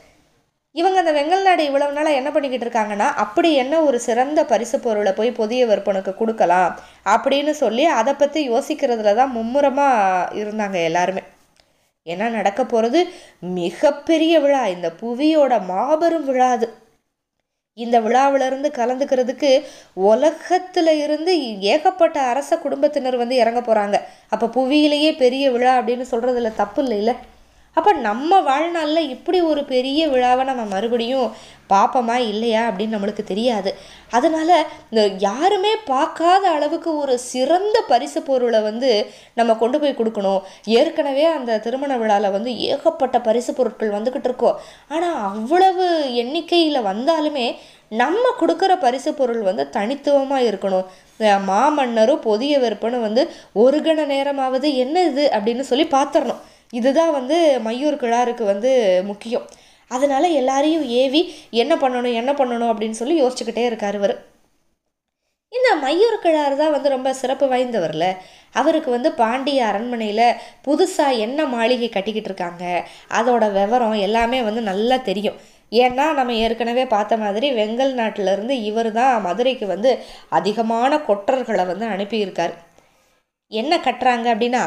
இவங்க 0.74 0.98
அந்த 0.98 1.12
வெங்கல் 1.12 1.46
நாடு 1.46 1.62
இவ்வளவு 1.68 1.96
நாளாக 1.96 2.18
என்ன 2.18 2.30
பண்ணிக்கிட்டு 2.30 2.66
இருக்காங்கன்னா 2.66 3.08
அப்படி 3.24 3.48
என்ன 3.54 3.74
ஒரு 3.82 3.98
சிறந்த 4.00 4.40
பரிசு 4.44 4.76
பொருளை 4.80 5.12
போய் 5.12 5.30
புதிய 5.32 5.66
விற்பனுக்கு 5.66 6.12
கொடுக்கலாம் 6.14 6.70
அப்படின்னு 7.06 7.50
சொல்லி 7.50 7.84
அதை 7.98 8.12
பற்றி 8.14 8.40
யோசிக்கிறதுல 8.50 9.14
தான் 9.14 9.34
மும்முரமாக 9.34 10.36
இருந்தாங்க 10.40 10.78
எல்லாருமே. 10.84 11.22
ஏன்னா 12.06 12.28
நடக்க 12.28 12.60
போகிறது 12.64 13.00
மிகப்பெரிய 13.56 14.40
விழா. 14.40 14.62
இந்த 14.66 14.88
புவியோட 15.02 15.52
மாபெரும் 15.64 16.24
விழா 16.24 16.48
அது. 16.50 16.68
இந்த 17.78 17.96
விழாவிலிருந்து 18.00 18.68
கலந்துக்கிறதுக்கு 18.78 19.50
உலகத்தில் 20.08 20.92
இருந்து 21.04 21.34
ஏகப்பட்ட 21.74 22.16
அரச 22.22 22.58
குடும்பத்தினர் 22.58 23.16
வந்து 23.16 23.36
இறங்க 23.36 23.60
போகிறாங்க 23.60 23.98
அப்போ 24.28 24.46
புவியிலேயே 24.56 25.12
பெரிய 25.16 25.44
விழா 25.50 25.74
அப்படின்னு 25.80 26.06
சொல்கிறதுல 26.10 26.50
தப்பு 26.54 26.82
இல்லை 26.96 27.14
அப்போ 27.76 27.90
நம்ம 28.06 28.40
வாழ்நாளில் 28.48 29.10
இப்படி 29.14 29.38
ஒரு 29.50 29.62
பெரிய 29.72 30.00
விழாவை 30.12 30.42
நம்ம 30.48 30.62
மறுபடியும் 30.72 31.28
பார்ப்போமா 31.72 32.16
இல்லையா 32.32 32.62
அப்படின்னு 32.68 32.94
நம்மளுக்கு 32.96 33.24
தெரியாது. 33.30 33.70
அதனால் 34.16 34.54
இந்த 34.90 35.02
யாருமே 35.26 35.72
பார்க்காத 35.90 36.44
அளவுக்கு 36.56 36.90
ஒரு 37.02 37.14
சிறந்த 37.30 37.76
பரிசு 37.92 38.20
பொருளை 38.28 38.60
வந்து 38.68 38.90
நம்ம 39.38 39.56
கொண்டு 39.62 39.78
போய் 39.82 39.98
கொடுக்கணும். 40.00 40.42
ஏற்கனவே 40.78 41.24
அந்த 41.36 41.58
திருமண 41.66 41.96
விழாவில் 42.02 42.34
வந்து 42.36 42.52
ஏகப்பட்ட 42.70 43.18
பரிசு 43.28 43.54
பொருட்கள் 43.60 43.96
வந்துக்கிட்டு 43.96 44.30
இருக்கோம். 44.30 44.58
ஆனால் 44.94 45.18
அவ்வளவு 45.30 45.86
எண்ணிக்கையில் 46.24 46.86
வந்தாலுமே 46.90 47.46
நம்ம 48.02 48.24
கொடுக்குற 48.40 48.72
பரிசு 48.84 49.10
பொருள் 49.16 49.42
வந்து 49.50 49.64
தனித்துவமாக 49.78 50.46
இருக்கணும். 50.50 50.86
மாமன்னரும் 51.50 52.24
பொதிய 52.28 52.54
விற்பனும் 52.62 53.04
வந்து 53.08 53.22
ஒரு 53.64 53.78
கண 53.86 54.00
நேரமாவது 54.14 54.68
என்ன 54.84 55.02
இது 55.10 55.24
அப்படின்னு 55.36 55.64
சொல்லி 55.70 55.86
பார்த்துடணும் 55.96 56.42
இதுதான் 56.72 57.12
வந்து 57.18 57.38
மையூர் 57.66 58.02
கிழாருக்கு 58.02 58.44
வந்து 58.52 58.70
முக்கியம். 59.10 59.46
அதனால் 59.90 60.36
எல்லாரையும் 60.40 60.84
ஏவி 61.02 61.22
என்ன 61.62 61.72
பண்ணணும் 61.82 62.18
என்ன 62.20 62.32
பண்ணணும் 62.40 62.70
அப்படின்னு 62.72 63.00
சொல்லி 63.00 63.16
யோசிச்சுக்கிட்டே 63.22 63.64
இருக்கார் 63.70 63.98
இவர். 64.00 64.14
இந்த 65.52 65.70
மையூர் 65.82 66.22
கிழார் 66.24 66.54
தான் 66.60 66.74
வந்து 66.74 66.88
ரொம்ப 66.94 67.08
சிறப்பு 67.20 67.46
வாய்ந்தவர்ல. 67.52 68.04
அவருக்கு 68.60 68.90
வந்து 68.94 69.10
பாண்டிய 69.20 69.60
அரண்மனையில் 69.70 70.38
புதுசாக 70.66 71.18
என்ன 71.24 71.46
மாளிகை 71.54 71.88
கட்டிக்கிட்டு 71.88 72.30
இருக்காங்க 72.30 72.64
அதோட 73.18 73.44
விவரம் 73.58 73.98
எல்லாமே 74.06 74.38
வந்து 74.48 74.62
நல்லா 74.70 74.96
தெரியும். 75.10 75.38
ஏன்னா 75.82 76.06
நம்ம 76.18 76.34
ஏற்கனவே 76.44 76.84
பார்த்த 76.94 77.16
மாதிரி 77.24 77.46
வெங்கல் 77.58 77.92
நாட்டிலேருந்து 78.00 78.56
இவர் 78.70 78.90
தான் 78.98 79.14
மதுரைக்கு 79.26 79.66
வந்து 79.74 79.90
அதிகமான 80.38 80.98
கொற்றர்களை 81.08 81.64
வந்து 81.72 81.86
அனுப்பியிருக்கார். 81.94 82.54
என்ன 83.52 83.76
கட்டுறாங்க 83.86 84.26
அப்படின்னா 84.34 84.64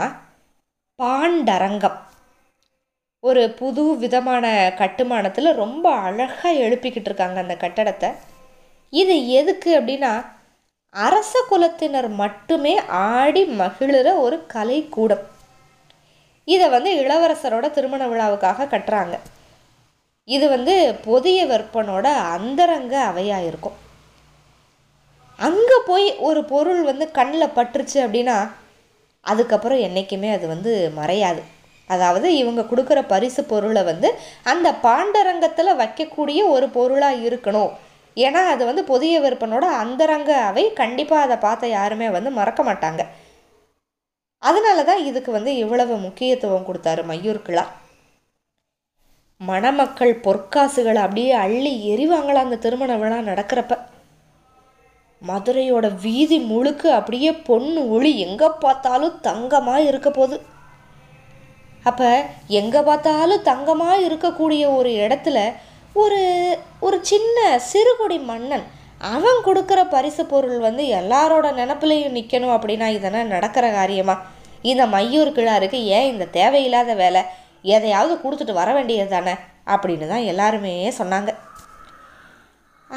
பாண்டரங்கம். 1.00 1.98
ஒரு 3.24 3.42
புது 3.60 3.84
விதமான 3.98 4.46
கட்டுமானத்தில் 4.78 5.50
ரொம்ப 5.54 5.86
அழகாக 6.08 6.52
எழுப்பிக்கிட்டு 6.66 7.10
இருக்காங்க 7.10 7.40
அந்த 7.42 7.56
கட்டடத்தை. 7.64 8.10
இது 8.94 9.16
எதுக்கு 9.40 9.72
அப்படின்னா 9.80 10.12
அரச 10.96 11.34
குலத்தினர் 11.50 12.10
மட்டுமே 12.24 12.74
ஆடி 13.12 13.44
மகிழுற 13.62 14.08
ஒரு 14.26 14.38
கலைக்கூடம். 14.54 15.24
இதை 16.48 16.68
வந்து 16.70 16.92
இளவரசரோட 17.04 17.66
திருமண 17.72 18.04
விழாவுக்காக 18.08 18.70
கட்டுறாங்க. 18.74 19.16
இது 20.28 20.46
வந்து 20.50 20.76
பொதிய 21.08 21.40
வெப்பனோட 21.46 22.06
அந்தரங்க 22.36 22.96
அவையாக 23.12 23.48
இருக்கும் 23.50 23.80
அங்கே 25.40 25.78
போய் 25.86 26.08
ஒரு 26.28 26.42
பொருள் 26.52 26.84
வந்து 26.84 27.06
கண்ணில் 27.18 27.56
பட்டுருச்சு 27.56 27.98
அப்படின்னா 28.06 28.38
அதுக்கப்புறம் 29.26 29.84
என்றைக்குமே 29.88 30.30
அது 30.38 30.46
வந்து 30.48 30.72
மறையாது. 31.00 31.42
அதாவது 31.90 32.28
இவங்க 32.42 32.62
கொடுக்குற 32.62 33.00
பரிசு 33.14 33.42
பொருளை 33.44 33.82
வந்து 33.90 34.10
அந்த 34.52 34.68
பாண்டரங்கத்தில் 34.86 35.80
வைக்கக்கூடிய 35.82 36.40
ஒரு 36.56 36.68
பொருளாக 36.78 37.24
இருக்கணும். 37.30 37.72
ஏன்னா 38.18 38.42
அது 38.54 38.64
வந்து 38.66 38.84
புதிய 38.92 39.14
விற்பனோட 39.22 39.66
அந்தரங்க 39.84 40.32
அவை 40.50 40.66
கண்டிப்பாக 40.82 41.26
அதை 41.26 41.38
பார்த்த 41.38 41.68
யாருமே 41.78 42.10
வந்து 42.18 42.30
மறக்க 42.40 42.64
மாட்டாங்க. 42.64 43.02
அதனால 44.44 44.80
தான் 44.84 45.02
இதுக்கு 45.10 45.32
வந்து 45.32 45.52
இவ்வளவு 45.64 45.96
முக்கியத்துவம் 46.06 46.68
கொடுத்தாரு 46.68 47.04
மையூர்கிழா 47.12 47.66
மணமக்கள் 49.42 50.14
பொற்காசுகளை 50.26 51.00
அப்படியே 51.06 51.32
அள்ளி 51.46 51.72
எரிவாங்களா 51.94 52.42
அந்த 52.46 52.58
திருமண 52.66 52.92
விழா 52.98 53.18
நடக்கிறப்ப? 53.32 53.74
மதுரையோட 55.22 55.86
வீதி 56.04 56.38
முழுக்க 56.52 56.84
அப்படியே 56.96 57.32
பொண்ணு 57.48 57.82
ஒளி 57.96 58.12
எங்கே 58.26 58.50
பார்த்தாலும் 58.64 59.16
தங்கமாக 59.28 59.88
இருக்க 59.90 60.10
போகுது. 60.10 60.38
அப்போ 61.90 62.10
எங்கே 62.60 62.82
பார்த்தாலும் 62.90 63.46
தங்கமாக 63.50 64.04
இருக்கக்கூடிய 64.08 64.64
ஒரு 64.78 64.92
இடத்துல 65.06 65.38
ஒரு 66.04 66.22
ஒரு 66.86 66.98
சின்ன 67.12 67.38
சிறுகுடி 67.72 68.18
மன்னன் 68.30 68.66
அவன் 69.14 69.40
கொடுக்குற 69.48 69.80
பரிசு 69.94 70.24
பொருள் 70.32 70.60
வந்து 70.68 70.84
எல்லாரோட 71.00 71.48
நினப்புலையும் 71.60 72.16
நிற்கணும் 72.18 72.56
அப்படின்னா 72.58 72.88
இதெல்லாம் 72.98 73.34
நடக்கிற 73.36 73.66
காரியமா? 73.72 74.16
இந்த 74.72 74.84
மையூர் 74.94 75.36
கிழாருக்கு 75.38 75.80
ஏன் 75.98 76.12
இந்த 76.12 76.26
தேவையில்லாத 76.38 76.94
வேலை? 77.04 77.22
எதையாவது 77.76 78.16
கொடுத்துட்டு 78.24 78.54
வர 78.62 78.70
வேண்டியது 78.78 79.12
தானே 79.16 79.34
அப்படின்னு 79.74 80.08
தான் 80.14 80.28
எல்லாருமே 80.32 80.74
சொன்னாங்க. 81.00 81.32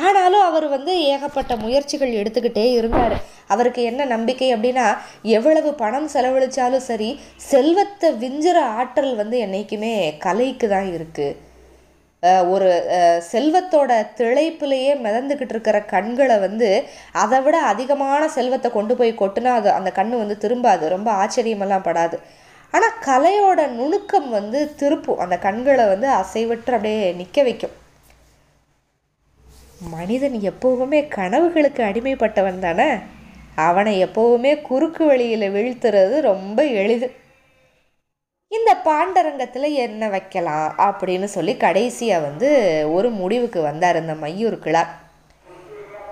ஆனாலும் 0.04 0.44
அவர் 0.48 0.66
வந்து 0.76 0.92
ஏகப்பட்ட 1.12 1.52
முயற்சிகள் 1.64 2.18
எடுத்துக்கிட்டே 2.20 2.64
இருந்தார். 2.78 3.16
அவருக்கு 3.54 3.82
என்ன 3.90 4.06
நம்பிக்கை 4.14 4.48
அப்படின்னா 4.54 4.86
எவ்வளவு 5.36 5.70
பணம் 5.82 6.08
செலவழித்தாலும் 6.14 6.86
சரி 6.90 7.10
செல்வத்தை 7.50 8.08
விஞ்சுற 8.24 8.58
ஆற்றல் 8.80 9.12
வந்து 9.20 9.38
என்றைக்குமே 9.46 9.92
கலைக்கு 10.26 10.68
தான் 10.74 10.88
இருக்குது 10.96 11.46
ஒரு 12.52 12.70
செல்வத்தோட 13.30 13.90
திளைப்புலையே 14.18 14.92
மிதந்துக்கிட்டு 15.04 15.54
இருக்கிற 15.54 15.78
கண்களை 15.92 16.36
வந்து 16.46 16.68
அதை 17.22 17.38
விட 17.44 17.56
அதிகமான 17.72 18.22
செல்வத்தை 18.36 18.68
கொண்டு 18.76 18.94
போய் 19.00 19.12
கொட்டுனா 19.20 19.50
அது 19.60 19.68
அந்த 19.78 19.90
கண் 19.98 20.14
வந்து 20.22 20.36
திரும்பாது. 20.44 20.84
ரொம்ப 20.96 21.08
ஆச்சரியமெல்லாம் 21.22 21.86
படாது. 21.88 22.18
ஆனால் 22.74 22.96
கலையோட 23.08 23.60
நுணுக்கம் 23.76 24.28
வந்து 24.38 24.60
திருப்பும். 24.80 25.20
அந்த 25.24 25.36
கண்களை 25.46 25.84
வந்து 25.92 26.08
அசைவற்று 26.20 26.74
அப்படியே 26.78 27.04
நிற்க 27.20 27.42
வைக்கும். 27.48 27.76
மனிதன் 29.80 30.40
எப்போவுமே 30.40 31.08
கனவுகளுக்கு 31.08 31.82
அடிமைப்பட்டவன் 31.82 32.58
தானே? 32.58 32.98
அவனை 33.54 34.04
எப்போவுமே 34.04 34.62
குறுக்கு 34.62 35.06
வழியில் 35.06 35.50
வீழ்த்துறது 35.50 36.20
ரொம்ப 36.20 36.64
எளிது. 36.64 37.10
இந்த 38.52 38.76
பாண்டரங்கத்தில் 38.84 39.72
என்ன 39.72 40.08
வைக்கலாம் 40.08 40.74
அப்படின்னு 40.78 41.24
சொல்லி 41.24 41.56
கடைசியாக 41.56 42.22
வந்து 42.22 42.48
ஒரு 42.92 43.10
முடிவுக்கு 43.10 43.60
வந்தார் 43.62 43.96
இந்த 43.96 44.14
மையூர் 44.14 44.56
கிளார் 44.56 44.92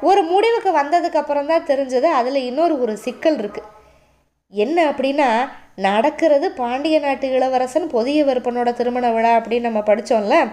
ஒரு 0.01 0.23
முடிவுக்கு 0.23 0.73
வந்ததுக்கப்புறம் 0.73 1.47
தான் 1.47 1.67
தெரிஞ்சது 1.67 2.05
அதில் 2.05 2.35
இன்னொரு 2.35 2.81
ஒரு 2.81 2.97
சிக்கல் 2.97 3.39
இருக்குது 3.39 3.73
என்ன 4.49 4.93
அப்படின்னா 4.93 5.49
நடக்கிறது 5.75 6.53
பாண்டிய 6.53 6.99
நாட்டு 6.99 7.31
இளவரசன் 7.31 7.89
பொதிய 7.89 8.25
விற்பனோட 8.25 8.73
திருமண 8.73 9.11
விழா 9.11 9.41
அப்படின்னு 9.41 9.61
நம்ம 9.61 9.81
படித்தோம்ல 9.81 10.53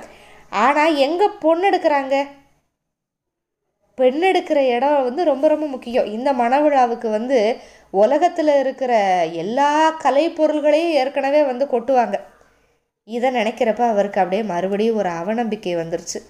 ஆனால் 0.50 0.96
எங்கே 0.96 1.28
பொண்ணு 1.40 1.70
எடுக்கிறாங்க? 1.70 2.28
பெண் 3.96 4.22
எடுக்கிற 4.24 4.60
இடம் 4.76 5.04
வந்து 5.04 5.24
ரொம்ப 5.24 5.48
ரொம்ப 5.48 5.66
முக்கியம். 5.66 6.06
இந்த 6.06 6.34
மணவிழாவுக்கு 6.34 7.10
வந்து 7.10 7.58
உலகத்தில் 7.90 8.60
இருக்கிற 8.60 8.94
எல்லா 9.26 9.90
கலை 9.90 10.30
பொருள்களையும் 10.30 10.92
ஏற்கனவே 10.92 11.44
வந்து 11.44 11.66
கொட்டுவாங்க. 11.66 12.16
இதை 13.04 13.36
நினைக்கிறப்ப 13.36 13.82
அவருக்கு 13.90 14.22
அப்படியே 14.22 14.44
மறுபடியும் 14.44 14.96
ஒரு 14.96 15.10
அவநம்பிக்கை 15.10 15.76
வந்துருச்சு. 15.76 16.22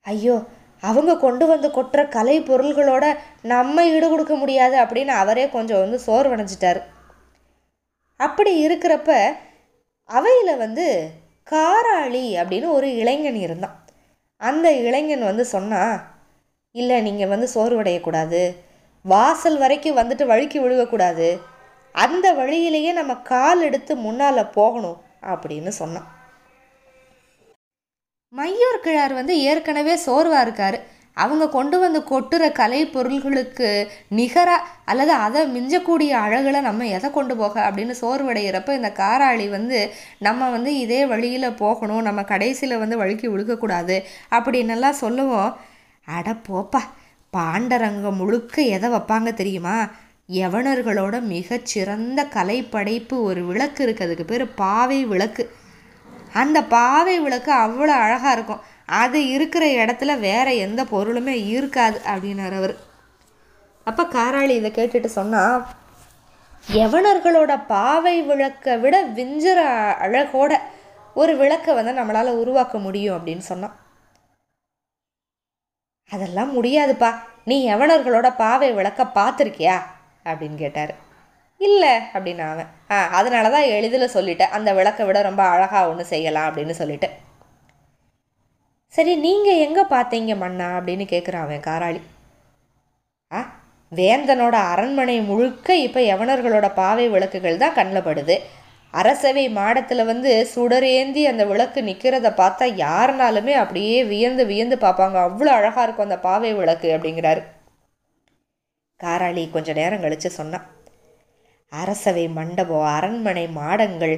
ஐயோ 0.00 0.36
அவங்க 0.80 1.16
கொண்டு 1.16 1.46
வந்து 1.46 1.68
கொட்டுற 1.68 2.08
கலை 2.08 2.40
பொருள்களோட 2.40 3.04
நம்ம 3.42 3.86
ஈடு 3.86 4.08
கொடுக்க 4.08 4.34
முடியாது 4.34 4.76
அப்படின்னு 4.78 5.06
அவரே 5.06 5.48
கொஞ்சம் 5.48 5.78
வந்து 5.78 5.98
சோர்வடைஞ்சிட்டார். 6.06 6.80
அப்படி 8.16 8.52
இருக்கிறப்ப 8.68 9.34
அவையில் 10.04 10.56
வந்து 10.56 11.10
காராளி 11.50 12.24
அப்படின்னு 12.40 12.68
ஒரு 12.70 12.96
இளைஞன் 12.96 13.34
இருந்தான். 13.34 13.77
அந்த 14.40 14.72
இளைஞன் 14.72 15.24
வந்து 15.24 15.44
சொன்னா 15.44 15.82
இல்லை 16.74 17.00
நீங்கள் 17.00 17.28
வந்து 17.28 17.46
சோர்வடையக்கூடாது. 17.54 18.42
வாசல் 19.04 19.58
வரைக்கும் 19.58 19.96
வந்துட்டு 19.96 20.24
வழுக்கி 20.26 20.58
விழுகக்கூடாது. 20.60 21.28
அந்த 21.92 22.26
வழியிலேயே 22.32 22.92
நம்ம 22.92 23.14
கால் 23.14 23.60
எடுத்து 23.62 23.96
முன்னால் 23.96 24.50
போகணும் 24.50 24.98
அப்படின்னு 25.32 25.68
சொன்னான். 25.68 26.08
மையூர் 28.36 28.84
கிழார் 28.84 29.12
வந்து 29.12 29.34
ஏற்கனவே 29.40 29.96
சோர்வாக 29.96 30.42
இருக்கார். 30.42 30.78
அவங்க 31.22 31.44
கொண்டு 31.48 31.76
வந்து 31.84 32.00
கொட்டுற 32.10 32.44
கலை 32.58 32.80
பொருள்களுக்கு 32.94 33.68
நிகராக 34.18 34.66
அல்லது 34.90 35.12
அதை 35.26 35.40
மிஞ்சக்கூடிய 35.54 36.10
அழகில் 36.24 36.66
நம்ம 36.68 36.86
எதை 36.96 37.08
கொண்டு 37.10 37.36
போக 37.36 37.54
அப்படின்னு 37.68 37.94
சோர்வடைகிறப்ப 38.02 38.76
இந்த 38.78 38.90
காராளி 39.00 39.46
வந்து 39.56 39.78
நம்ம 40.26 40.50
வந்து 40.50 40.72
இதே 40.84 41.00
வழியில் 41.12 41.58
போகணும் 41.62 42.06
நம்ம 42.08 42.24
கடைசியில் 42.32 42.82
வந்து 42.84 43.00
வழுக்கி 43.02 43.28
விழுக்கக்கூடாது 43.28 43.98
அப்படின்னெல்லாம் 44.38 45.00
சொல்லுவோம். 45.04 45.52
அட 46.08 46.28
போப்பா 46.48 46.82
பாண்டரங்கம் 47.36 48.20
முழுக்க 48.22 48.62
எதை 48.76 48.88
வைப்பாங்க 48.90 49.32
தெரியுமா? 49.34 49.78
யவனர்களோட 50.38 51.16
மிகச்சிறந்த 51.32 52.20
கலைப்படைப்பு 52.36 53.16
ஒரு 53.28 53.42
விளக்கு 53.50 53.80
இருக்குது 53.86 54.06
அதுக்கு 54.06 54.24
பேர் 54.24 54.44
பாவை 54.54 54.98
விளக்கு. 55.12 55.44
அந்த 56.32 56.58
பாவை 56.74 57.14
விளக்கு 57.26 57.52
அவ்வளோ 57.52 57.94
அழகாக 58.04 58.34
இருக்கும். 58.36 58.64
அது 58.88 59.28
இருக்கிற 59.28 59.66
இடத்துல 59.66 60.18
வேற 60.18 60.54
எந்த 60.54 60.84
பொருளுமே 60.84 61.46
இருக்காது 61.46 62.00
அப்படின்னார் 62.04 62.56
அவர். 62.56 62.76
அப்போ 63.84 64.02
காராளி 64.02 64.48
இதை 64.48 64.70
கேட்டுட்டு 64.70 65.06
சொன்னால் 65.06 65.66
யவனர்களோட 66.72 67.66
பாவை 67.66 68.22
விளக்கை 68.22 68.78
விட 68.78 69.08
விஞ்சுற 69.08 69.58
அழகோட 70.04 70.56
ஒரு 71.14 71.36
விளக்கை 71.36 71.74
வந்து 71.74 71.92
நம்மளால் 71.92 72.30
உருவாக்க 72.30 72.78
முடியும் 72.78 73.26
அப்படின்னு 73.26 73.38
சொன்னான். 73.38 73.76
அதெல்லாம் 76.10 76.62
முடியாதுப்பா. 76.62 77.14
நீ 77.44 77.74
யவனர்களோட 77.74 78.36
பாவை 78.36 78.72
விளக்க 78.72 79.02
பார்த்துருக்கியா? 79.14 79.82
அப்படின்னு 80.24 80.54
கேட்டார். 80.54 80.94
இல்லை 81.58 81.94
அப்படின்னு 82.14 82.50
அவன். 82.50 82.66
ஆ 82.90 83.06
அதனால 83.06 83.50
தான் 83.50 83.62
எளிதில் 83.62 84.14
சொல்லிட்டேன். 84.14 84.54
அந்த 84.58 84.72
விளக்கை 84.72 85.06
விட 85.06 85.22
ரொம்ப 85.22 85.42
அழகாக 85.42 85.88
ஒன்று 85.88 86.04
செய்யலாம் 86.04 86.56
அப்படின்னு 86.56 86.74
சொல்லிட்டேன் 86.78 87.16
சரி 88.92 89.12
நீங்கள் 89.16 89.62
எங்கே 89.66 89.82
பார்த்தீங்க 89.94 90.32
மன்னா? 90.36 90.68
அப்படின்னு 90.78 91.04
கேட்குறான் 91.14 91.44
அவன் 91.46 91.66
காராளி. 91.66 92.00
ஆ 93.32 93.40
வேந்தனோட 93.92 94.56
அரண்மனை 94.72 95.16
முழுக்க 95.20 95.76
இப்போ 95.86 96.00
யவனர்களோட 96.00 96.66
பாவை 96.74 97.06
விளக்குகள் 97.08 97.60
தான் 97.62 97.76
கண்ணில் 97.78 98.06
படுது. 98.08 98.36
அரசவை 98.94 99.44
மாடத்தில் 99.58 100.08
வந்து 100.10 100.30
சுடரேந்தி 100.54 101.22
அந்த 101.30 101.44
விளக்கு 101.44 101.80
நிற்கிறத 101.82 102.28
பார்த்தா 102.40 102.66
யாருனாலுமே 102.86 103.54
அப்படியே 103.62 103.98
வியந்து 104.12 104.44
வியந்து 104.46 104.76
பார்ப்பாங்க. 104.76 105.16
அவ்வளோ 105.28 105.52
அழகாக 105.58 105.84
இருக்கும் 105.86 106.08
அந்த 106.08 106.18
பாவை 106.28 106.52
விளக்கு 106.60 106.90
அப்படிங்கிறாரு. 106.96 107.42
காராளி 109.00 109.44
கொஞ்ச 109.50 109.72
நேரம் 109.72 110.04
கழித்து 110.04 110.30
சொன்னான். 110.30 110.66
அரசவை 111.72 112.24
மண்டபம் 112.38 112.88
அரண்மனை 112.96 113.46
மாடங்கள் 113.60 114.16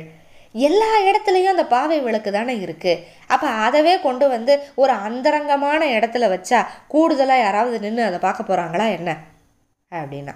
எல்லா 0.54 0.98
இடத்துலையும் 1.00 1.54
அந்த 1.54 1.66
பாவை 1.66 2.00
விளக்கு 2.00 2.32
தானே 2.32 2.54
இருக்குது 2.56 3.02
அப்போ 3.26 3.48
அதவே 3.48 4.00
கொண்டு 4.00 4.28
வந்து 4.28 4.62
ஒரு 4.74 4.92
அந்தரங்கமான 4.92 5.86
இடத்துல 5.86 6.28
வச்சா 6.34 6.66
கூடுதலாக 6.88 7.40
யாராவது 7.40 7.80
நின்று 7.80 8.02
அதை 8.02 8.18
பார்க்க 8.18 8.48
போகிறாங்களா 8.48 8.90
என்ன? 8.90 9.16
அப்படின்னா. 9.92 10.34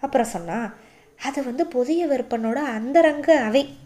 அப்புறம் 0.00 0.26
சொன்னால் 0.26 0.74
அது 1.20 1.44
வந்து 1.44 1.66
புதிய 1.66 2.06
விற்பனோட 2.06 2.54
அந்தரங்க 2.54 3.34
அவை. 3.40 3.78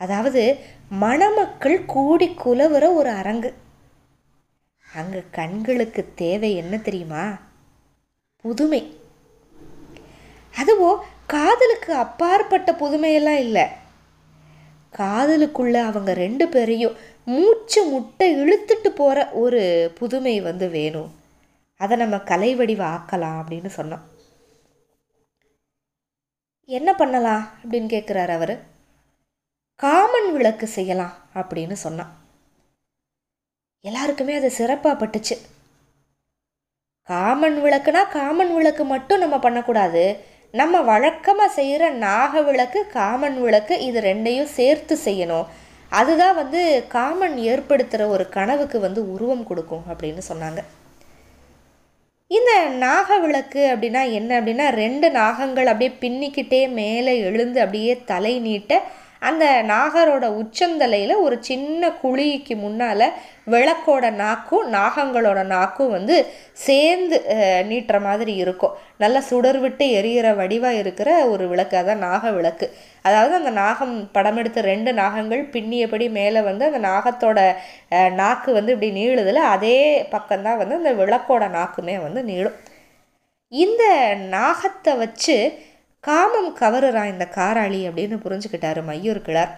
அதாவது 0.00 0.58
மணமக்கள் 0.88 1.84
கூடி 1.84 2.36
குலவுற 2.44 2.94
ஒரு 2.94 3.10
அரங்கு. 3.10 3.54
அங்கே 4.94 5.22
கண்களுக்கு 5.30 6.12
தேவை 6.14 6.56
என்ன 6.56 6.78
தெரியுமா? 6.78 7.38
புதுமை. 8.44 8.96
அதுவோ 10.54 10.96
காதலுக்கு 11.26 11.94
அப்பாற்பட்ட 11.94 12.72
புதுமையெல்லாம் 12.72 13.38
இல்லை. 13.38 13.68
காதலுக்குள்ள 14.98 15.82
அவங்க 15.82 16.12
ரெண்டு 16.14 16.48
பேரையும் 16.48 16.96
மூச்சு 17.24 17.84
முட்டை 17.84 18.36
இழுத்துட்டு 18.36 18.88
போகிற 18.88 19.30
ஒரு 19.30 19.92
புதுமை 19.94 20.40
வந்து 20.40 20.68
வேணும். 20.68 21.10
அதை 21.76 21.96
நம்ம 21.96 22.18
கலை 22.18 22.54
வடிவ 22.54 22.84
ஆக்கலாம் 22.84 23.42
அப்படின்னு 23.42 23.70
சொன்னோம். 23.76 24.00
என்ன 26.64 26.94
பண்ணலாம் 26.94 27.48
அப்படின்னு 27.64 27.92
கேட்குறாரு 27.94 28.28
அவர். 28.28 28.62
காமன் 29.74 30.32
விளக்கு 30.32 30.66
செய்யலாம் 30.66 31.12
அப்படின்னு 31.34 31.72
சொன்னான். 31.72 32.16
எல்லாருக்குமே 33.80 34.34
அது 34.34 34.50
சிறப்பாக 34.50 35.06
பட்டுச்சு. 35.06 35.36
காமன் 37.02 37.56
விளக்குனா 37.64 38.10
காமன் 38.10 38.54
விளக்கு 38.54 38.84
மட்டும் 38.84 39.18
நம்ம 39.18 39.38
பண்ணக்கூடாது. 39.38 40.24
நம்ம 40.54 40.80
வழக்கமாக 40.80 41.54
செய்கிற 41.54 41.90
நாக 41.90 42.42
விளக்கு 42.42 42.80
காமன் 42.86 43.36
விளக்கு 43.42 43.74
இது 43.80 44.00
ரெண்டையும் 44.00 44.52
சேர்த்து 44.58 44.94
செய்யணும். 45.04 45.46
அதுதான் 45.92 46.34
வந்து 46.34 46.60
காமன் 46.88 47.36
ஏற்படுத்துகிற 47.50 48.06
ஒரு 48.08 48.28
கனவுக்கு 48.28 48.80
வந்து 48.80 49.00
உருவம் 49.14 49.44
கொடுக்கும் 49.44 49.84
அப்படின்னு 49.90 50.22
சொன்னாங்க. 50.30 50.60
இந்த 52.30 52.52
நாக 52.68 53.18
விளக்கு 53.18 53.60
அப்படின்னா 53.74 54.02
என்ன 54.12 54.30
அப்படின்னா 54.40 54.66
ரெண்டு 54.82 55.10
நாகங்கள் 55.10 55.70
அப்படியே 55.72 55.92
பின்னிக்கிட்டே 56.00 56.62
மேலே 56.80 57.12
எழுந்து 57.28 57.58
அப்படியே 57.60 58.02
தலை 58.04 58.34
நீட்ட 58.38 58.82
அந்த 59.28 59.44
நாகரோட 59.70 60.26
உச்சந்தலையில் 60.40 61.14
ஒரு 61.24 61.36
சின்ன 61.48 61.90
குழிக்கு 62.02 62.54
முன்னால் 62.64 63.04
விளக்கோட 63.52 64.06
நாக்கும் 64.22 64.66
நாகங்களோட 64.74 65.40
நாக்கும் 65.52 65.92
வந்து 65.96 66.16
சேர்ந்து 66.66 67.16
நீட்டுற 67.70 67.98
மாதிரி 68.06 68.32
இருக்கும். 68.42 68.74
நல்லா 69.02 69.20
சுடர் 69.30 69.58
விட்டு 69.64 69.84
எரியிற 70.00 70.28
வடிவாக 70.40 70.80
இருக்கிற 70.82 71.10
ஒரு 71.32 71.44
விளக்கு. 71.52 71.76
அதான் 71.82 72.04
நாக 72.08 72.30
விளக்கு. 72.38 72.68
அதாவது 73.02 73.34
அந்த 73.40 73.52
நாகம் 73.62 73.94
படம் 74.16 74.38
எடுத்த 74.42 74.60
ரெண்டு 74.70 74.92
நாகங்கள் 75.02 75.42
பின்னியபடி 75.54 76.08
மேலே 76.18 76.40
வந்து 76.50 76.64
அந்த 76.70 76.80
நாகத்தோட 76.88 77.38
நாக்கு 78.20 78.50
வந்து 78.58 78.72
இப்படி 78.76 78.90
நீளுதில் 79.00 79.42
அதே 79.54 79.78
பக்கம்தான் 80.14 80.60
வந்து 80.62 80.80
அந்த 80.80 80.92
விளக்கோட 81.02 81.44
நாக்குமே 81.58 81.96
வந்து 82.06 82.22
நீளும். 82.32 82.58
இந்த 83.52 83.84
நாகத்தை 84.36 84.92
வச்சு 85.04 85.36
காமம் 86.00 86.56
கவருறான் 86.56 87.08
இந்த 87.08 87.28
காராளி 87.30 87.80
அப்படின்னு 87.88 88.16
புரிஞ்சுக்கிட்டாரு 88.16 88.82
மையூர் 88.90 89.22
கிளார். 89.22 89.50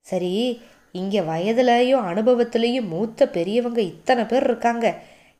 சரி 0.00 0.62
இங்கே 0.92 1.20
வயதுலையும் 1.20 2.04
அனுபவத்துலேயும் 2.04 2.88
மூத்த 2.88 3.28
பெரியவங்க 3.28 3.80
இத்தனை 3.80 4.24
பேர் 4.24 4.44
இருக்காங்க. 4.44 4.94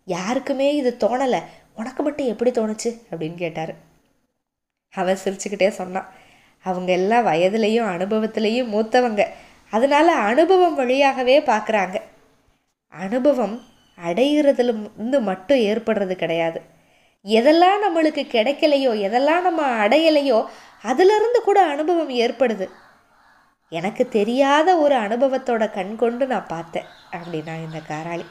யாருக்குமே 0.05 0.77
இது 0.77 0.97
தோணலை. 1.01 1.41
உனக்கு 1.75 2.03
மட்டும் 2.03 2.27
எப்படி 2.27 2.51
தோணுச்சு? 2.51 3.01
அப்படின்னு 3.11 3.35
கேட்டார். 3.35 3.75
அவன் 4.95 5.19
சிரிச்சுக்கிட்டே 5.25 5.69
சொன்னான் 5.69 6.09
அவங்க 6.63 6.93
எல்லாம் 6.93 7.27
வயதுலேயும் 7.27 7.91
அனுபவத்துலேயும் 7.97 8.69
மூத்தவங்க. 8.69 9.27
அதனால 9.71 10.15
அனுபவம் 10.15 10.75
வழியாகவே 10.75 11.41
பார்க்குறாங்க 11.41 12.01
அனுபவம் 12.89 13.63
அடைகிறதுல 14.07 14.87
இருந்து 14.93 15.21
மட்டும் 15.21 15.59
ஏற்படுறது 15.59 16.15
கிடையாது. 16.15 16.63
எதெல்லாம் 17.29 17.81
நம்மளுக்கு 17.87 18.23
கிடைக்கலையோ 18.35 18.93
எதெல்லாம் 19.07 19.41
நம்ம 19.41 19.89
அடையலையோ 19.89 20.47
அதிலிருந்து 20.83 21.43
கூட 21.43 21.65
அனுபவம் 21.65 22.11
ஏற்படுது. 22.11 22.67
எனக்கு 23.69 24.09
தெரியாத 24.09 24.77
ஒரு 24.77 24.95
அனுபவத்தோட 24.95 25.73
கண் 25.73 25.97
கொண்டு 25.97 26.27
நான் 26.27 26.47
பார்த்தேன். 26.47 26.85
அப்படின்னா 27.11 27.55
இந்த 27.65 27.81
காராளி. 27.89 28.25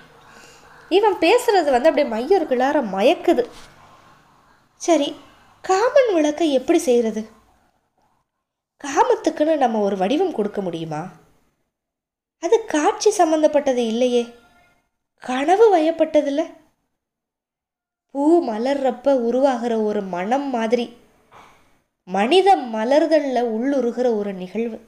இவன் 0.90 1.14
பேசுறது 1.14 1.72
வந்து 1.72 1.90
அப்படியே 1.90 2.08
மையர்களார 2.14 2.84
மயக்குது. 2.96 3.46
சரி 4.76 5.16
காமன் 5.62 6.14
விளக்கை 6.14 6.54
எப்படி 6.54 6.78
செய்கிறது 6.78 7.30
காமத்துக்குன்னு 8.84 9.58
நம்ம 9.58 9.80
ஒரு 9.80 9.98
வடிவம் 9.98 10.32
கொடுக்க 10.32 10.62
முடியுமா? 10.62 11.08
அது 12.44 12.66
காட்சி 12.66 13.10
சம்பந்தப்பட்டது 13.10 13.86
இல்லையே. 13.86 14.26
கனவு 15.20 15.78
வயப்பட்டதில்ல. 15.78 16.42
பூ 18.12 18.44
மலர்றப்ப 18.44 19.14
உருவாகிற 19.14 19.82
ஒரு 19.82 20.02
மனம் 20.02 20.50
மாதிரி. 20.50 20.98
மனித 22.04 22.56
மலர்களில் 22.56 23.44
உள்ளுருகிற 23.44 24.18
ஒரு 24.18 24.34
நிகழ்வு. 24.34 24.80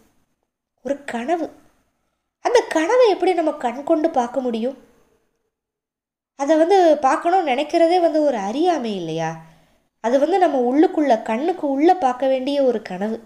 ஒரு 0.83 1.03
கனவு. 1.03 1.49
அந்த 2.41 2.63
கனவை 2.69 3.09
எப்படி 3.09 3.33
நம்ம 3.33 3.51
கண் 3.51 3.83
கொண்டு 3.83 4.09
பார்க்க 4.09 4.39
முடியும்? 4.39 4.77
அதை 6.35 6.57
வந்து 6.57 6.97
பார்க்கணும்னு 6.97 7.51
நினைக்கிறதே 7.51 7.99
வந்து 7.99 8.21
ஒரு 8.21 8.37
அறியாமை 8.37 8.95
இல்லையா? 8.95 9.35
அது 9.99 10.19
வந்து 10.19 10.37
நம்ம 10.37 10.57
உள்ளுக்குள்ளே 10.69 11.21
கண்ணுக்கு 11.21 11.69
உள்ளே 11.69 11.93
பார்க்க 11.93 12.27
வேண்டிய 12.27 12.63
ஒரு 12.63 12.81
கனவு. 12.81 13.23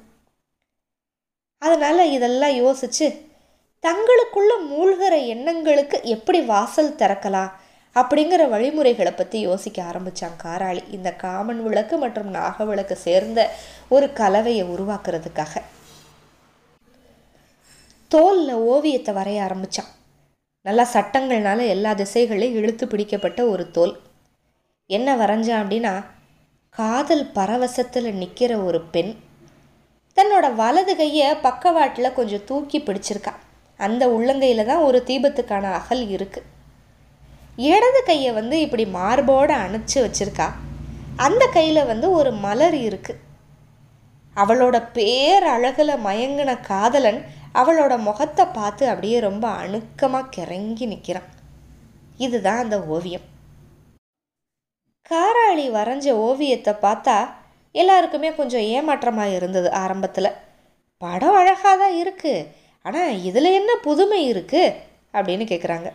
அதனால் 1.58 2.10
இதெல்லாம் 2.10 2.52
யோசித்து 2.52 3.26
தங்களுக்குள்ள 3.82 4.52
மூழ்கிற 4.70 5.26
எண்ணங்களுக்கு 5.28 6.00
எப்படி 6.04 6.42
வாசல் 6.42 6.96
திறக்கலாம்? 6.96 7.52
அப்படிங்கிற 7.96 8.44
வழிமுறைகளை 8.50 9.12
பற்றி 9.12 9.40
யோசிக்க 9.40 9.84
ஆரம்பித்தான் 9.84 10.38
காராளி. 10.44 10.84
இந்த 10.98 11.10
காமன் 11.24 11.62
விளக்கு 11.64 11.98
மற்றும் 11.98 12.30
நாக 12.38 12.66
விளக்கு 12.70 12.96
சேர்ந்த 12.96 13.40
ஒரு 13.96 14.08
கலவையை 14.20 14.64
உருவாக்குறதுக்காக. 14.76 15.54
தோலில் 18.12 18.56
ஓவியத்தை 18.72 19.12
வரைய 19.16 19.42
ஆரம்பித்தான் 19.44 19.92
நல்லா 20.66 20.86
சட்டங்கள்னால 20.94 21.68
எல்லா 21.68 21.92
திசைகளையும் 21.94 22.58
இழுத்து 22.60 22.88
பிடிக்கப்பட்ட 22.88 23.40
ஒரு 23.54 23.64
தோல். 23.72 23.94
என்ன 24.90 25.16
வரைஞ்சான் 25.22 25.62
அப்படின்னா 25.64 25.94
காதல் 26.78 27.26
பரவசத்தில் 27.36 28.10
நிற்கிற 28.22 28.52
ஒரு 28.58 28.82
பெண். 28.94 29.14
தன்னோட 30.18 30.46
வலது 30.56 30.96
கையை 30.96 31.30
பக்கவாட்டில் 31.48 32.16
கொஞ்சம் 32.18 32.46
தூக்கி 32.46 32.80
பிடிச்சிருக்கா. 32.80 33.34
அந்த 33.80 34.04
உள்ளங்கையில் 34.08 34.70
தான் 34.72 34.86
ஒரு 34.88 35.00
தீபத்துக்கான 35.08 35.72
அகல் 35.80 36.04
இருக்குது 36.16 36.50
இடது 37.58 38.04
கையை 38.04 38.32
வந்து 38.34 38.56
இப்படி 38.62 38.86
மார்போடு 38.86 39.54
அணைச்சி 39.54 39.98
வச்சிருக்கா. 40.06 40.48
அந்த 41.26 41.44
கையில் 41.48 41.90
வந்து 41.92 42.12
ஒரு 42.12 42.32
மலர் 42.46 42.78
இருக்குது 42.88 43.22
அவளோட 44.36 44.76
பேரழகில் 44.96 46.02
மயங்கின 46.06 46.52
காதலன் 46.70 47.20
அவளோட 47.62 47.94
முகத்தை 48.08 48.46
பார்த்து 48.46 48.84
அப்படியே 48.92 49.18
ரொம்ப 49.20 49.46
அணுக்கமாக 49.64 50.32
கிறங்கி 50.36 50.86
நிற்கிறான் 50.92 51.30
இதுதான் 52.18 52.62
அந்த 52.64 52.78
ஓவியம். 52.96 53.26
காராளி 55.12 55.66
வரைஞ்ச 55.78 56.08
ஓவியத்தை 56.28 56.74
பார்த்தா 56.86 57.18
எல்லாருக்குமே 57.72 58.30
கொஞ்சம் 58.40 58.66
ஏமாற்றமாக 58.76 59.36
இருந்தது 59.38 59.70
ஆரம்பத்தில். 59.84 60.38
படம் 60.98 61.38
அழகாக 61.40 61.76
தான் 61.84 61.96
இருக்குது 62.02 62.48
ஆனால் 62.86 63.22
இதில் 63.30 63.58
என்ன 63.60 63.72
புதுமை 63.88 64.20
இருக்குது 64.32 64.76
அப்படின்னு 65.14 65.46
கேட்குறாங்க 65.52 65.90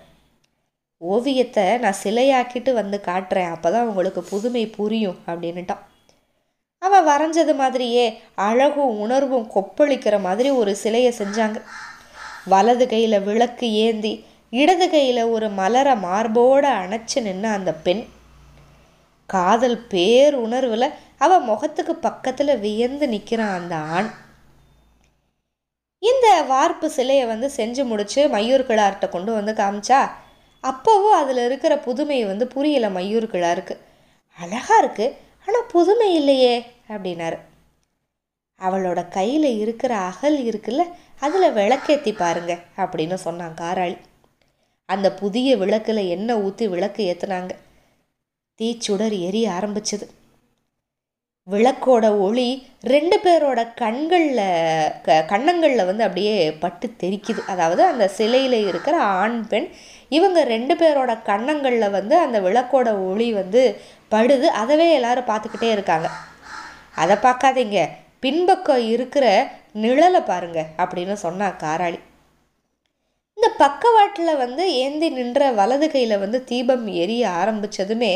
ஓவியத்தை 1.00 1.64
நான் 1.78 2.00
சிலையாக்கிட்டு 2.02 2.70
வந்து 2.72 3.00
காட்டுறேன். 3.06 3.52
அப்போ 3.54 3.68
தான் 3.70 3.88
உங்களுக்கு 3.90 4.22
புதுமை 4.22 4.66
புரியும் 4.66 5.18
அப்படின்னுட்டான். 5.26 5.82
அவன் 6.82 7.06
வரைஞ்சது 7.10 7.54
மாதிரியே 7.54 8.06
அழகும் 8.34 8.98
உணர்வும் 9.04 9.46
கொப்பளிக்கிற 9.54 10.16
மாதிரி 10.20 10.50
ஒரு 10.60 10.72
சிலையை 10.76 11.12
செஞ்சாங்க. 11.18 11.58
வலது 12.52 12.84
கையில் 12.88 13.24
விளக்கு 13.28 13.66
ஏந்தி 13.86 14.12
இடது 14.52 14.86
கையில் 14.90 15.22
ஒரு 15.34 15.48
மலரை 15.60 15.94
மார்போடு 15.96 16.68
அணைச்சு 16.82 17.18
நின்ன 17.26 17.44
அந்த 17.56 17.72
பெண். 17.86 18.04
காதல் 19.26 19.78
பேர் 19.92 20.34
உணர்வில் 20.34 20.94
அவன் 21.18 21.42
முகத்துக்கு 21.42 21.94
பக்கத்தில் 22.06 22.60
வியந்து 22.64 23.06
நிற்கிறான் 23.08 23.56
அந்த 23.58 23.74
ஆண். 23.96 24.08
இந்த 26.02 26.26
வார்ப்பு 26.52 26.86
சிலையை 26.90 27.26
வந்து 27.26 27.48
செஞ்சு 27.56 27.84
முடிச்சு 27.84 28.20
மயூர் 28.34 28.68
கிளார்கிட்ட 28.68 29.06
கொண்டு 29.08 29.30
வந்து 29.32 29.52
காமிச்சா 29.60 30.00
அப்போவும் 30.64 31.18
அதில் 31.20 31.42
இருக்கிற 31.44 31.78
புதுமை 31.78 32.18
வந்து 32.24 32.44
புரியலை 32.54 32.88
மையூர் 32.96 33.26
கிழாருக்கு 33.34 33.74
அழகாக 34.38 34.80
இருக்குது 34.82 35.14
ஆனால் 35.46 35.70
புதுமை 35.72 36.08
இல்லையே 36.14 36.54
அப்படின்னாரு. 36.88 37.38
அவளோட 38.60 39.00
கையில் 39.08 39.48
இருக்கிற 39.62 39.92
அகல் 40.10 40.38
இருக்குல்ல 40.50 40.84
அதில் 41.20 41.54
விளக்கேற்றி 41.58 42.12
பாருங்க 42.16 42.52
அப்படின்னு 42.76 43.16
சொன்னான் 43.26 43.58
காராளி. 43.60 43.96
அந்த 44.88 45.08
புதிய 45.12 45.56
விளக்கில் 45.56 46.10
எண்ணெய் 46.14 46.42
ஊற்றி 46.46 46.66
விளக்கு 46.68 47.02
ஏற்றுனாங்க 47.10 47.54
தீச்சுடர் 48.60 49.16
எரிய 49.28 49.46
ஆரம்பிச்சது. 49.58 50.06
விளக்கோட 51.46 52.06
ஒளி 52.26 52.48
ரெண்டு 52.94 53.16
பேரோட 53.24 53.60
கண்களில் 53.74 54.42
க 55.04 55.24
கண்ணங்களில் 55.30 55.88
வந்து 55.90 56.02
அப்படியே 56.06 56.34
பட்டு 56.64 56.86
தெரிக்குது. 57.02 57.42
அதாவது 57.52 57.82
அந்த 57.82 58.08
சிலையில் 58.08 58.58
இருக்கிற 58.70 58.96
ஆண் 59.02 59.38
பெண் 59.46 59.68
இவங்க 60.08 60.44
ரெண்டு 60.44 60.74
பேரோட 60.74 61.22
கன்னங்களில் 61.22 61.90
வந்து 61.90 62.16
அந்த 62.18 62.40
விளக்கோட 62.40 63.10
ஒளி 63.10 63.32
வந்து 63.32 63.80
படுது. 64.10 64.46
அதவே 64.62 64.92
எல்லாரும் 64.92 65.30
பார்த்துக்கிட்டே 65.30 65.70
இருக்காங்க. 65.70 66.08
அதை 66.94 67.16
பார்க்காதீங்க. 67.16 67.88
பின்பக்கம் 68.20 68.88
இருக்கிற 68.88 69.50
நிழலை 69.82 70.20
பாருங்க 70.24 70.66
அப்படின்னு 70.76 71.12
சொன்னா 71.12 71.48
காராளி. 71.48 71.98
இந்த 73.34 73.48
பக்கவாட்டில் 73.58 74.36
வந்து 74.36 74.74
ஏந்தி 74.74 75.08
நின்ற 75.08 75.50
வலது 75.50 75.90
கையில் 75.90 76.18
வந்து 76.18 76.44
தீபம் 76.44 76.86
எரிய 76.86 77.28
ஆரம்பித்ததுமே 77.28 78.12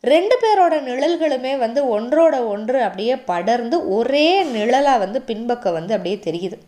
ரெண்டு 0.00 0.36
பேரோட 0.42 0.74
நிழல்களுமே 0.88 1.58
வந்து 1.58 2.00
ஒன்றோட 2.00 2.46
ஒன்று 2.46 2.82
அப்படியே 2.82 3.16
படர்ந்து 3.16 3.94
ஒரே 3.94 4.42
நிழலாக 4.42 4.98
வந்து 4.98 5.22
பின்பக்கம் 5.22 5.72
வந்து 5.72 5.94
அப்படியே 5.96 6.20
தெரியுது. 6.24 6.58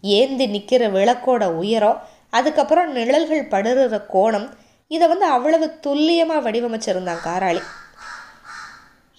ஏந்தி 0.00 0.46
நிற்கிற 0.46 0.88
விளக்கோட 0.88 1.44
உயரம் 1.52 2.02
அதுக்கப்புறம் 2.38 2.92
நிழல்கள் 2.92 3.50
படுற 3.52 4.00
கோணம் 4.14 4.48
இதை 4.90 5.06
வந்து 5.08 5.26
அவ்வளவு 5.36 5.66
துல்லியமாக 5.84 6.44
வடிவமைச்சிருந்தான் 6.46 7.24
காராளி. 7.26 7.62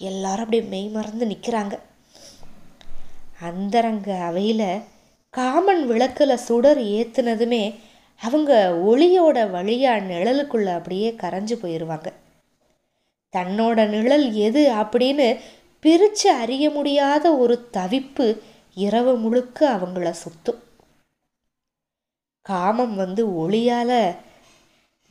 எல்லாரும் 0.00 0.44
அப்படியே 0.44 0.62
மெய் 0.72 0.88
மறந்து 0.88 1.24
நிற்கிறாங்க 1.26 1.74
அந்தரங்க 3.40 4.08
அவையில் 4.28 4.70
காமன் 5.34 5.82
விளக்கில் 5.86 6.42
சுடர் 6.46 6.80
ஏற்றுனதுமே 6.96 7.64
அவங்க 8.20 8.52
ஒளியோட 8.90 9.38
வழியாக 9.50 10.06
நிழலுக்குள்ளே 10.10 10.72
அப்படியே 10.76 11.08
கரைஞ்சு 11.22 11.56
போயிடுவாங்க 11.62 12.08
தன்னோட 13.34 13.78
நிழல் 13.94 14.26
எது 14.46 14.62
அப்படின்னு 14.82 15.28
பிரித்து 15.84 16.28
அறிய 16.42 16.64
முடியாத 16.70 17.24
ஒரு 17.36 17.56
தவிப்பு 17.76 18.26
இரவு 18.84 19.12
முழுக்க 19.16 19.58
அவங்கள 19.76 20.08
சுத்தும். 20.22 20.60
காமம் 22.48 22.94
வந்து 23.02 23.22
ஒளியால் 23.42 23.98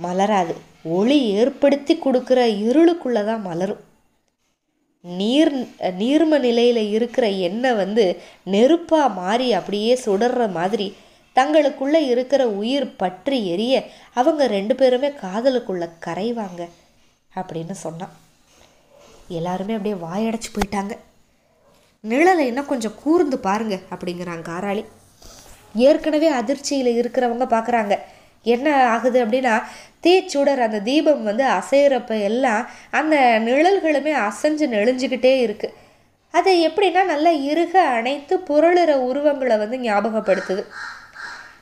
மலராது. 0.06 0.54
ஒளி 0.98 1.18
ஏற்படுத்தி 1.40 1.94
கொடுக்குற 1.96 2.40
இருளுக்குள்ளே 2.66 3.22
தான் 3.30 3.46
மலரும். 3.50 3.82
நீர் 5.04 5.54
நீர்ம 6.02 6.38
நிலையில் 6.46 6.82
இருக்கிற 6.96 7.26
எண்ணெய் 7.48 7.78
வந்து 7.82 8.06
நெருப்பாக 8.54 9.16
மாறி 9.20 9.48
அப்படியே 9.60 9.94
சுடற 10.06 10.48
மாதிரி 10.58 10.88
தங்களுக்குள்ளே 11.38 12.02
இருக்கிற 12.14 12.42
உயிர் 12.62 12.88
பற்றி 13.02 13.38
எரிய 13.54 13.76
அவங்க 14.20 14.44
ரெண்டு 14.56 14.76
பேருமே 14.76 15.10
காதலுக்குள்ளே 15.24 15.88
கரைவாங்க 16.06 16.62
அப்படின்னு 17.40 17.76
சொன்னான். 17.86 18.16
எல்லாருமே 19.40 19.76
அப்படியே 19.78 19.98
வாயடைச்சு 20.08 20.50
போயிட்டாங்க. 20.56 20.94
நிழலை 22.04 22.46
இன்னும் 22.52 22.72
கொஞ்சம் 22.72 23.00
கூர்ந்து 23.04 23.40
பாருங்க 23.48 23.76
அப்படிங்கிறாங்க 23.94 24.46
காராளி. 24.52 24.84
ஏற்கனவே 25.86 26.30
அதிர்ச்சியில் 26.40 26.92
இருக்கிறவங்க 27.02 27.46
பார்க்குறாங்க 27.56 27.96
என்ன 28.46 28.68
ஆகுது 28.94 29.18
அப்படின்னா 29.26 29.56
தீச்சுடர் 30.06 30.62
அந்த 30.66 30.80
தீபம் 30.90 31.24
வந்து 31.24 31.44
அசைகிறப்ப 31.58 32.14
எல்லாம் 32.30 32.64
அந்த 33.00 33.16
நிழல்களுமே 33.48 34.14
அசைஞ்சு 34.28 34.68
நெளிஞ்சுக்கிட்டே 34.76 35.34
இருக்குது 35.46 35.76
அது 36.34 36.52
எப்படின்னா 36.68 37.02
நல்லா 37.12 37.32
இருக 37.52 37.76
அனைத்து 37.98 38.36
புரளுற 38.50 38.92
உருவங்களை 39.10 39.56
வந்து 39.58 39.78
ஞாபகப்படுத்துது. 39.78 40.64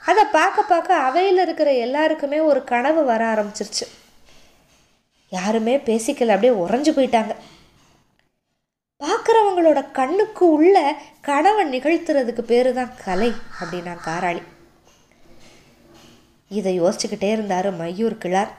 அதை 0.10 0.24
பார்க்க 0.38 0.70
பார்க்க 0.72 1.06
அவையில் 1.08 1.42
இருக்கிற 1.44 1.70
எல்லாருக்குமே 1.86 2.40
ஒரு 2.50 2.62
கனவு 2.72 3.02
வர 3.12 3.22
ஆரம்பிச்சிருச்சு. 3.34 3.86
யாருமே 5.32 5.76
பேசிக்கல 5.90 6.36
அப்படியே 6.36 6.54
உறைஞ்சு 6.64 6.92
போயிட்டாங்க. 6.98 7.34
பார்க்குறவங்களோட 9.04 9.92
கண்ணுக்கு 9.92 10.52
உள்ள 10.52 10.96
கனவை 11.22 11.64
நிகழ்த்துறதுக்கு 11.74 12.42
பேர் 12.42 12.74
தான் 12.74 12.92
கலை 13.06 13.32
அப்படின்னா 13.60 13.94
காராளி. 14.08 14.42
இதை 16.48 16.82
யோசிச்சுக்கிட்டே 16.82 17.32
இருந்தார் 17.32 17.70
மையூர் 17.82 18.22
கிழார். 18.24 18.52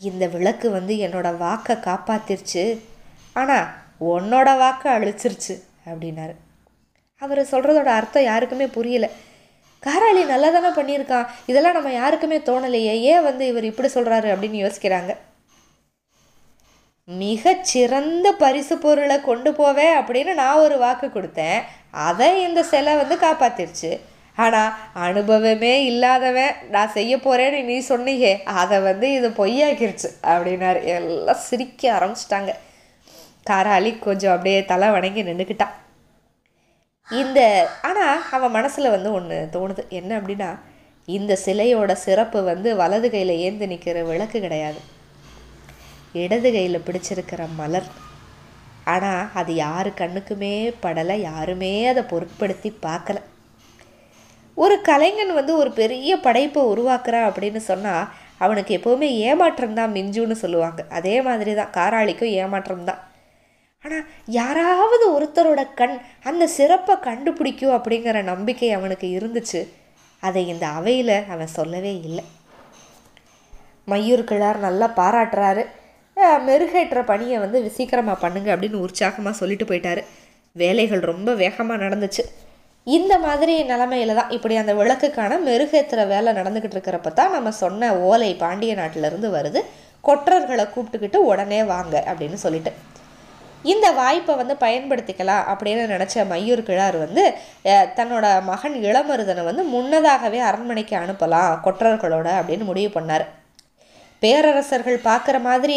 இந்த 0.00 0.26
விளக்கு 0.26 0.70
வந்து 0.70 0.94
என்னோட 0.94 1.36
வாக்கை 1.36 1.76
காப்பாத்திருச்சு. 1.76 2.64
ஆனால் 3.32 3.66
உன்னோட 4.00 4.58
வாக்கை 4.58 4.92
அழிச்சிருச்சு 4.92 5.54
அப்படின்னாரு. 5.90 6.34
அவர் 7.18 7.40
சொல்கிறதோட 7.40 7.90
அர்த்தம் 7.98 8.28
யாருக்குமே 8.30 8.66
புரியல. 8.66 9.08
காராளி 9.82 10.26
நல்லா 10.26 10.48
தானே 10.50 10.70
பண்ணியிருக்கான். 10.80 11.26
இதெல்லாம் 11.46 11.76
நம்ம 11.78 11.92
யாருக்குமே 11.92 12.38
தோணலையே. 12.38 12.94
ஏன் 13.12 13.22
வந்து 13.22 13.46
இவர் 13.46 13.64
இப்படி 13.64 13.88
சொல்கிறாரு 13.94 14.28
அப்படின்னு 14.34 14.58
யோசிக்கிறாங்க. 14.64 15.12
மிக 17.08 17.52
சிறந்த 17.72 18.28
பரிசு 18.40 18.76
பொருளை 18.84 19.16
கொண்டு 19.26 19.50
போவேன் 19.58 19.92
அப்படின்னு 19.98 20.32
நான் 20.40 20.62
ஒரு 20.62 20.76
வாக்கு 20.80 21.06
கொடுத்தேன். 21.08 21.58
அதை 22.06 22.28
இந்த 22.46 22.60
சிலை 22.70 22.92
வந்து 23.00 23.16
காப்பாத்திருச்சு. 23.24 23.90
ஆனால் 24.44 24.72
அனுபவமே 25.04 25.74
இல்லாதவன் 25.90 26.56
நான் 26.74 26.92
செய்ய 26.96 27.12
போகிறேன்னு 27.16 27.60
நீ 27.68 27.76
சொன்னீங்க 27.90 28.26
அதை 28.62 28.78
வந்து 28.88 29.06
இது 29.18 29.28
பொய்யாக்கிருச்சு 29.38 30.10
அப்படின்னாரு. 30.32 30.80
எல்லாம் 30.96 31.44
சிரிக்க 31.50 31.92
ஆரம்பிச்சிட்டாங்க. 31.98 32.52
காராளி 33.50 33.92
கொஞ்சம் 34.08 34.34
அப்படியே 34.34 34.58
தலை 34.72 34.88
வணங்கி 34.96 35.26
நின்றுக்கிட்டான் 35.28 35.76
இந்த 37.08 37.40
ஆனால் 37.90 38.20
அவன் 38.36 38.54
மனசில் 38.58 38.94
வந்து 38.96 39.12
ஒன்று 39.20 39.40
தோணுது. 39.54 39.84
என்ன 40.00 40.10
அப்படின்னா 40.20 40.50
இந்த 41.08 41.32
சிலையோட 41.46 41.92
சிறப்பு 42.06 42.38
வந்து 42.52 42.68
வலது 42.82 43.10
கையில் 43.10 43.40
ஏந்து 43.46 43.66
நிற்கிற 43.72 43.98
விளக்கு 44.12 44.38
கிடையாது. 44.46 44.80
இடது 46.24 46.50
கையில் 46.56 46.84
பிடிச்சிருக்கிற 46.86 47.42
மலர். 47.60 47.88
ஆனால் 48.94 49.30
அது 49.40 49.52
யாரு 49.64 49.90
கண்ணுக்குமே 50.00 50.54
படலை 50.84 51.16
யாருமே 51.30 51.72
அதை 51.92 52.02
பொருட்படுத்தி 52.12 52.70
பார்க்கல. 52.86 53.18
ஒரு 54.64 54.76
கலைஞன் 54.88 55.32
வந்து 55.38 55.52
ஒரு 55.62 55.70
பெரிய 55.80 56.12
படைப்பை 56.26 56.62
உருவாக்குறான் 56.72 57.26
அப்படின்னு 57.30 57.60
சொன்னால் 57.70 58.08
அவனுக்கு 58.44 58.72
எப்போவுமே 58.78 59.08
ஏமாற்றம் 59.28 59.76
தான் 59.78 59.94
மிஞ்சுன்னு 59.96 60.36
சொல்லுவாங்க. 60.44 60.80
அதே 60.98 61.14
மாதிரி 61.26 61.52
தான் 61.60 61.74
காராளிக்கும் 61.76 62.34
ஏமாற்றம் 62.42 62.86
தான். 62.90 63.00
ஆனால் 63.84 64.06
யாராவது 64.38 65.04
ஒருத்தரோட 65.16 65.62
கண் 65.80 65.96
அந்த 66.28 66.44
சிறப்பை 66.56 66.94
கண்டுபிடிக்கும் 67.08 67.76
அப்படிங்கிற 67.76 68.22
நம்பிக்கை 68.32 68.70
அவனுக்கு 68.78 69.08
இருந்துச்சு. 69.18 69.60
அதை 70.22 70.42
இந்த 70.52 70.66
அவையில் 70.78 71.16
அவன் 71.34 71.54
சொல்லவே 71.58 71.92
இல்லை. 72.08 72.24
மையூர் 73.90 74.28
கிழார் 74.30 74.64
நல்லா 74.66 74.86
பாராட்டுறாரு. 75.00 75.64
மெருகேற்ற 76.48 77.00
பணியை 77.10 77.36
வந்து 77.44 77.58
சீக்கிரமாக 77.76 78.16
பண்ணுங்க 78.24 78.48
அப்படின்னு 78.54 78.82
உற்சாகமாக 78.86 79.34
சொல்லிட்டு 79.40 79.66
போயிட்டாரு. 79.70 80.02
வேலைகள் 80.56 81.02
ரொம்ப 81.12 81.30
வேகமாக 81.42 81.82
நடந்துச்சு. 81.84 82.22
இந்த 82.86 83.14
மாதிரி 83.24 83.54
நிலமையில 83.70 84.14
தான் 84.18 84.32
இப்படி 84.36 84.54
அந்த 84.60 84.72
விளக்குக்கான 84.80 85.38
மெருகேற்றுற 85.46 86.00
வேலை 86.12 86.30
நடந்துக்கிட்டு 86.38 86.76
இருக்கிறப்ப 86.76 87.10
தான் 87.20 87.34
நம்ம 87.36 87.52
சொன்ன 87.62 87.90
ஓலை 88.08 88.30
பாண்டிய 88.42 88.74
நாட்டிலேருந்து 88.80 89.30
வருது. 89.36 89.62
கொற்றர்களை 90.08 90.64
கூப்பிட்டுக்கிட்டு 90.74 91.20
உடனே 91.30 91.60
வாங்க 91.72 91.94
அப்படின்னு 92.10 92.38
சொல்லிட்டு. 92.44 92.72
இந்த 93.72 93.86
வாய்ப்பை 94.00 94.34
வந்து 94.40 94.54
பயன்படுத்திக்கலாம் 94.64 95.46
அப்படின்னு 95.52 95.84
நினச்ச 95.94 96.24
மையூர் 96.32 96.66
கிழார் 96.68 96.98
வந்து 97.04 97.24
தன்னோட 97.98 98.26
மகன் 98.50 98.76
இளமருதனை 98.88 99.44
வந்து 99.48 99.64
முன்னதாகவே 99.74 100.40
அரண்மனைக்கு 100.50 100.96
அனுப்பலாம் 101.02 101.56
கொற்றர்களோட 101.66 102.28
அப்படின்னு 102.40 102.70
முடிவு 102.70 102.92
பண்ணார். 102.96 103.26
பேரரசர்கள் 104.22 104.98
பார்க்குற 105.08 105.36
மாதிரி 105.48 105.76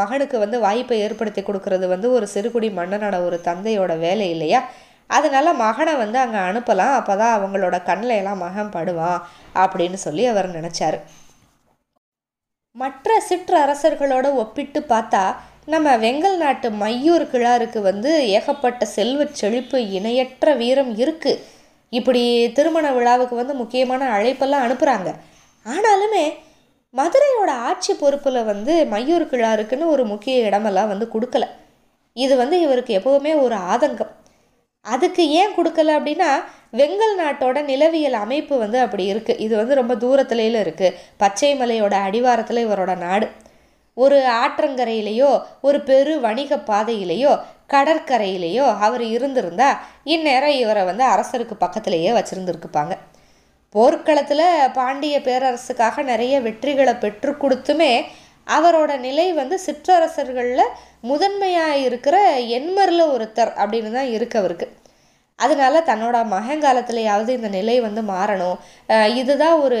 மகனுக்கு 0.00 0.36
வந்து 0.44 0.58
வாய்ப்பை 0.66 0.98
ஏற்படுத்தி 1.06 1.42
கொடுக்கறது 1.48 1.86
வந்து 1.94 2.08
ஒரு 2.16 2.26
சிறுகுடி 2.34 2.70
மன்னனோட 2.78 3.16
ஒரு 3.28 3.38
தந்தையோட 3.48 3.92
வேலை 4.06 4.26
இல்லையா? 4.34 4.60
அதனால் 5.10 5.58
மகனை 5.64 5.94
வந்து 6.02 6.18
அங்கே 6.24 6.40
அனுப்பலாம். 6.50 6.94
அப்போ 6.98 7.14
தான் 7.22 7.34
அவங்களோட 7.38 7.76
கண்ணில் 7.88 8.18
எல்லாம் 8.20 8.42
மகன் 8.46 8.74
படுவான் 8.76 9.18
அப்படின்னு 9.64 9.98
சொல்லி 10.06 10.24
அவர் 10.32 10.48
நினச்சாரு. 10.58 11.00
மற்ற 12.76 13.16
சிற்றரசர்களோட 13.30 14.26
ஒப்பிட்டு 14.42 14.80
பார்த்தா 14.92 15.24
நம்ம 15.72 15.88
வெங்கல் 16.04 16.38
நாட்டு 16.42 16.68
மையூர் 16.82 17.24
கிழாருக்கு 17.32 17.80
வந்து 17.90 18.12
ஏகப்பட்ட 18.36 18.84
செல்வ 18.94 19.26
செழிப்பு 19.40 19.78
இணையற்ற 19.98 20.54
வீரம் 20.62 20.92
இருக்குது 21.02 21.42
இப்படி 21.92 22.22
திருமண 22.56 22.86
விழாவுக்கு 22.96 23.34
வந்து 23.40 23.54
முக்கியமான 23.60 24.08
அழைப்பெல்லாம் 24.16 24.64
அனுப்புகிறாங்க 24.66 25.10
ஆனாலுமே 25.66 26.24
மதுரையோட 26.94 27.50
ஆட்சி 27.68 27.92
பொறுப்பில் 28.00 28.46
வந்து 28.48 28.72
மையூர் 28.90 29.24
கிழாருக்குன்னு 29.30 29.84
ஒரு 29.92 30.02
முக்கிய 30.04 30.46
இடமெல்லாம் 30.48 30.90
வந்து 30.92 31.06
கொடுக்கல. 31.14 31.44
இது 32.16 32.34
வந்து 32.40 32.56
இவருக்கு 32.60 32.92
எப்போவுமே 32.98 33.32
ஒரு 33.44 33.56
ஆதங்கம். 33.72 34.10
அதுக்கு 34.86 35.22
ஏன் 35.40 35.54
கொடுக்கல 35.56 35.94
அப்படின்னா 35.98 36.30
வெங்கல் 36.78 37.14
நாட்டோட 37.20 37.58
நிலவியல் 37.70 38.16
அமைப்பு 38.24 38.54
வந்து 38.64 38.78
அப்படி 38.84 39.04
இருக்குது 39.12 39.40
இது 39.44 39.54
வந்து 39.60 39.74
ரொம்ப 39.80 39.94
தூரத்துலையில 40.04 40.60
இருக்குது 40.64 40.96
பச்சை 41.22 41.52
மலையோட 41.60 41.94
அடிவாரத்தில் 42.08 42.64
இவரோட 42.66 42.94
நாடு. 43.06 43.28
ஒரு 43.96 44.18
ஆற்றங்கரையிலேயோ 44.42 45.30
ஒரு 45.68 45.80
பெரு 45.88 46.12
வணிக 46.26 46.58
பாதையிலேயோ 46.70 47.32
கடற்கரையிலேயோ 47.74 48.66
அவர் 48.86 49.04
இருந்திருந்தா 49.16 49.70
இந்நேரம் 50.14 50.58
இவரை 50.62 50.84
வந்து 50.90 51.06
அரசருக்கு 51.14 51.56
பக்கத்திலேயே 51.64 52.12
வச்சுருந்துருக்குப்பாங்க. 52.18 52.94
போர்க்களத்தில் 53.74 54.46
பாண்டிய 54.78 55.16
பேரரசுக்காக 55.26 56.02
நிறைய 56.10 56.34
வெற்றிகளை 56.46 56.94
பெற்று 57.04 57.32
கொடுத்துமே 57.42 57.92
அவரோட 58.56 58.92
நிலை 59.06 59.26
வந்து 59.32 59.56
சிற்றரசர்களில் 59.66 60.72
முதன்மையாக 61.10 61.82
இருக்கிற 61.86 62.16
எண்மரில் 62.58 63.04
ஒருத்தர் 63.14 63.52
அப்படின்னு 63.62 63.90
தான் 63.90 64.10
இருக்கு 64.16 64.36
அவருக்கு. 64.40 64.66
அதனால 65.38 65.80
தன்னோட 65.90 66.16
மகங்காலத்திலேயாவது 66.34 67.30
இந்த 67.38 67.48
நிலை 67.58 67.76
வந்து 67.86 68.02
மாறணும். 68.14 68.58
இதுதான் 69.20 69.56
ஒரு 69.64 69.80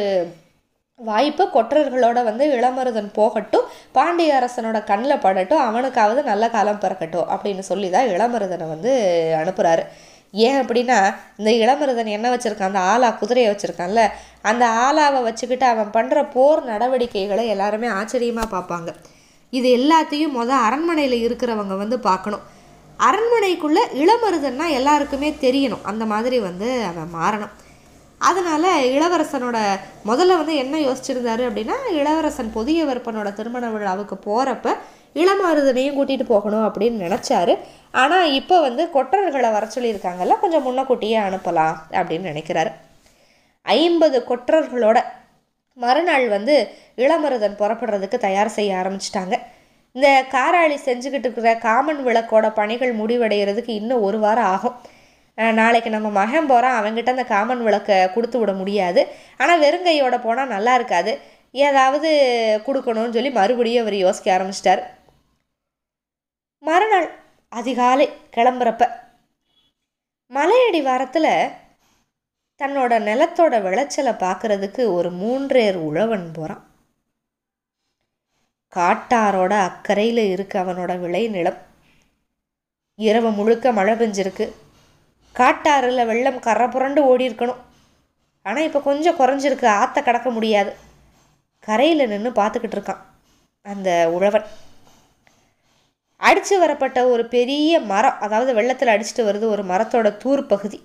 வாய்ப்பு. 1.00 1.44
கொற்றர்களோட 1.56 2.18
வந்து 2.30 2.44
இளமருதன் 2.56 3.10
போகட்டும் 3.18 3.68
பாண்டிய 3.96 4.38
அரசனோட 4.38 4.78
கண்ணில் 4.90 5.22
படட்டும் 5.26 5.64
அவனுக்காவது 5.68 6.22
நல்ல 6.30 6.44
காலம் 6.56 6.82
பிறக்கட்டும் 6.84 7.30
அப்படின்னு 7.34 7.64
சொல்லி 7.70 7.90
தான் 7.90 8.10
இளமருதனை 8.14 8.66
வந்து 8.74 8.92
அனுப்புகிறாரு 9.42 9.84
ஏன் 10.34 10.58
அப்படின்னா 10.62 11.14
இந்த 11.36 11.50
இளமருதன் 11.62 12.14
என்ன 12.16 12.36
வச்சுருக்கான்? 12.36 12.72
அந்த 12.72 12.82
ஆலா 12.92 13.18
குதிரையை 13.18 13.48
வச்சுருக்கான்ல. 13.52 14.02
அந்த 14.42 14.66
ஆலாவை 14.66 15.22
வச்சுக்கிட்டு 15.22 15.66
அவன் 15.66 15.94
பண்ணுற 15.96 16.30
போர் 16.32 16.62
நடவடிக்கைகளை 16.64 17.46
எல்லாருமே 17.46 17.86
ஆச்சரியமாக 17.86 18.48
பார்ப்பாங்க. 18.56 18.92
இது 19.50 19.68
எல்லாத்தையும் 19.78 20.36
மொதல் 20.38 20.64
அரண்மனையில் 20.66 21.16
இருக்கிறவங்க 21.26 21.76
வந்து 21.76 21.98
பார்க்கணும். 21.98 22.44
அரண்மனைக்குள்ளே 22.98 23.82
இளமருதன்னா 24.02 24.68
எல்லாருக்குமே 24.70 25.30
தெரியணும். 25.40 25.82
அந்த 25.82 26.04
மாதிரி 26.04 26.38
வந்து 26.40 26.84
அவன் 26.84 27.12
மாறணும். 27.14 27.52
அதனால் 28.18 28.68
இளவரசனோட 28.96 29.58
முதல்ல 30.06 30.36
வந்து 30.40 30.54
என்ன 30.56 30.76
யோசிச்சிருந்தாரு 30.78 31.42
அப்படின்னா 31.48 31.76
இளவரசன் 31.92 32.52
புதிய 32.52 32.84
விற்பனோட 32.84 33.34
திருமண 33.34 33.68
விழாவுக்கு 33.68 34.16
போகிறப்ப 34.26 34.76
இளமருதனையும் 35.20 35.96
கூட்டிகிட்டு 35.98 36.26
போகணும் 36.34 36.66
அப்படின்னு 36.66 36.98
நினச்சாரு. 37.06 37.54
ஆனால் 38.02 38.34
இப்போ 38.40 38.56
வந்து 38.66 38.82
கொற்றர்களை 38.96 39.50
வர 39.56 39.64
சொல்லியிருக்காங்கல்ல 39.74 40.36
கொஞ்சம் 40.42 40.64
முன்னக்கூட்டியே 40.66 41.18
அனுப்பலாம் 41.28 41.76
அப்படின்னு 41.98 42.30
நினைக்கிறாரு. 42.32 42.70
ஐம்பது 43.66 44.18
கொற்றர்களோட 44.30 44.98
மறுநாள் 45.82 46.24
வந்து 46.36 46.54
இளமருதன் 47.04 47.58
புறப்படுறதுக்கு 47.60 48.18
தயார் 48.24 48.56
செய்ய 48.56 48.80
ஆரம்பிச்சிட்டாங்க. 48.80 49.34
இந்த 49.96 50.08
காராளி 50.34 50.76
செஞ்சுக்கிட்டு 50.86 51.26
இருக்கிற 51.28 51.50
காமன் 51.66 52.00
விளக்கோட 52.08 52.46
பணிகள் 52.58 52.92
முடிவடைகிறதுக்கு 53.00 53.72
இன்னும் 53.80 54.04
ஒரு 54.08 54.18
வாரம் 54.24 54.50
ஆகும். 54.54 54.76
நாளைக்கு 55.58 55.90
நம்ம 55.94 56.08
மகன் 56.20 56.48
போகிறான் 56.50 56.78
அவங்ககிட்ட 56.78 57.10
அந்த 57.14 57.24
காமன் 57.34 57.62
விளக்கை 57.66 57.98
கொடுத்து 58.14 58.38
விட 58.40 58.52
முடியாது. 58.62 59.02
ஆனால் 59.42 59.62
வெறுங்கையோட 59.64 60.16
போனால் 60.26 60.52
நல்லா 60.54 60.74
இருக்காது. 60.78 61.12
ஏதாவது 61.68 62.10
கொடுக்கணும்னு 62.66 63.16
சொல்லி 63.16 63.30
மறுபடியும் 63.38 63.82
அவர் 63.84 63.96
யோசிக்க 64.04 64.28
ஆரம்பிச்சிட்டார். 64.36 64.82
மறுநாள் 66.62 67.08
அதிகாலை 67.52 68.04
கிளம்புறப்ப. 68.34 68.84
மலையடி 70.32 70.80
வாரத்தில் 70.82 71.32
தன்னோட 72.60 72.92
நிலத்தோட 73.08 73.54
விளைச்சலை 73.62 74.12
பார்க்கறதுக்கு 74.12 74.82
ஒரு 74.96 75.10
மூன்றேர் 75.22 75.78
உழவன் 75.88 76.26
போகிறான் 76.36 76.62
காட்டாரோட 78.76 79.52
அக்கறையில் 79.68 80.22
இருக்கு 80.34 80.58
அவனோட 80.58 80.92
விளை 81.00 81.24
நிலம் 81.28 81.60
இரவு 83.08 83.30
முழுக்க 83.30 83.72
மழை 83.72 83.94
பெஞ்சிருக்கு. 83.94 84.46
காட்டாறில் 85.36 86.08
வெள்ளம் 86.10 86.40
கரை 86.40 86.68
புரண்டு 86.68 87.02
ஓடி 87.10 87.28
இருக்கணும் 87.28 87.62
ஆனால் 88.46 88.66
இப்போ 88.68 88.80
கொஞ்சம் 88.80 89.18
குறைஞ்சிருக்கு 89.20 89.66
ஆற்ற 89.80 89.98
கடக்க 90.02 90.30
முடியாது. 90.30 90.72
கரையில் 91.68 92.10
நின்று 92.12 92.30
பார்த்துக்கிட்டு 92.30 92.78
இருக்கான் 92.78 93.02
அந்த 93.66 93.90
உழவன். 94.16 94.46
அடித்து 96.26 96.58
வரப்பட்ட 96.58 96.98
ஒரு 97.12 97.24
பெரிய 97.26 97.80
மரம் 97.92 98.20
அதாவது 98.24 98.50
வெள்ளத்தில் 98.54 98.92
அடிச்சிட்டு 98.94 99.22
வருது 99.28 99.46
ஒரு 99.54 99.62
மரத்தோட 99.64 100.08
தூர் 100.16 100.42
பகுதி. 100.46 100.78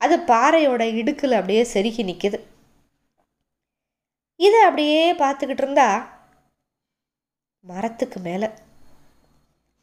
அது 0.00 0.16
பாறையோட 0.30 0.82
இடுக்கில் 1.00 1.38
அப்படியே 1.38 1.62
செருகி 1.72 2.02
நிற்கிது 2.10 2.38
இதை 4.40 4.60
அப்படியே 4.68 5.02
பார்த்துக்கிட்டு 5.14 5.64
இருந்தா 5.64 5.88
மரத்துக்கு 7.64 8.18
மேலே 8.20 8.48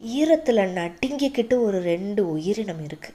ஈரத்தில் 0.02 0.72
நடுங்கிக்கிட்டு 0.80 1.56
ஒரு 1.63 1.80
ரெண்டு 1.91 2.22
உயிரினம் 2.32 2.84
இருக்கு. 2.84 3.12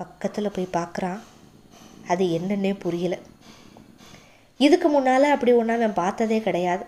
பக்கத்தில் 0.00 0.54
போய் 0.54 0.74
பார்க்குறான். 0.78 1.20
அது 2.08 2.24
என்னன்னே 2.38 2.72
புரியல. 2.84 3.14
இதுக்கு 4.60 4.88
முன்னால் 4.88 5.34
அப்படி 5.34 5.52
ஒன்றா 5.52 5.74
அவன் 5.74 5.98
பார்த்ததே 6.02 6.38
கிடையாது. 6.40 6.84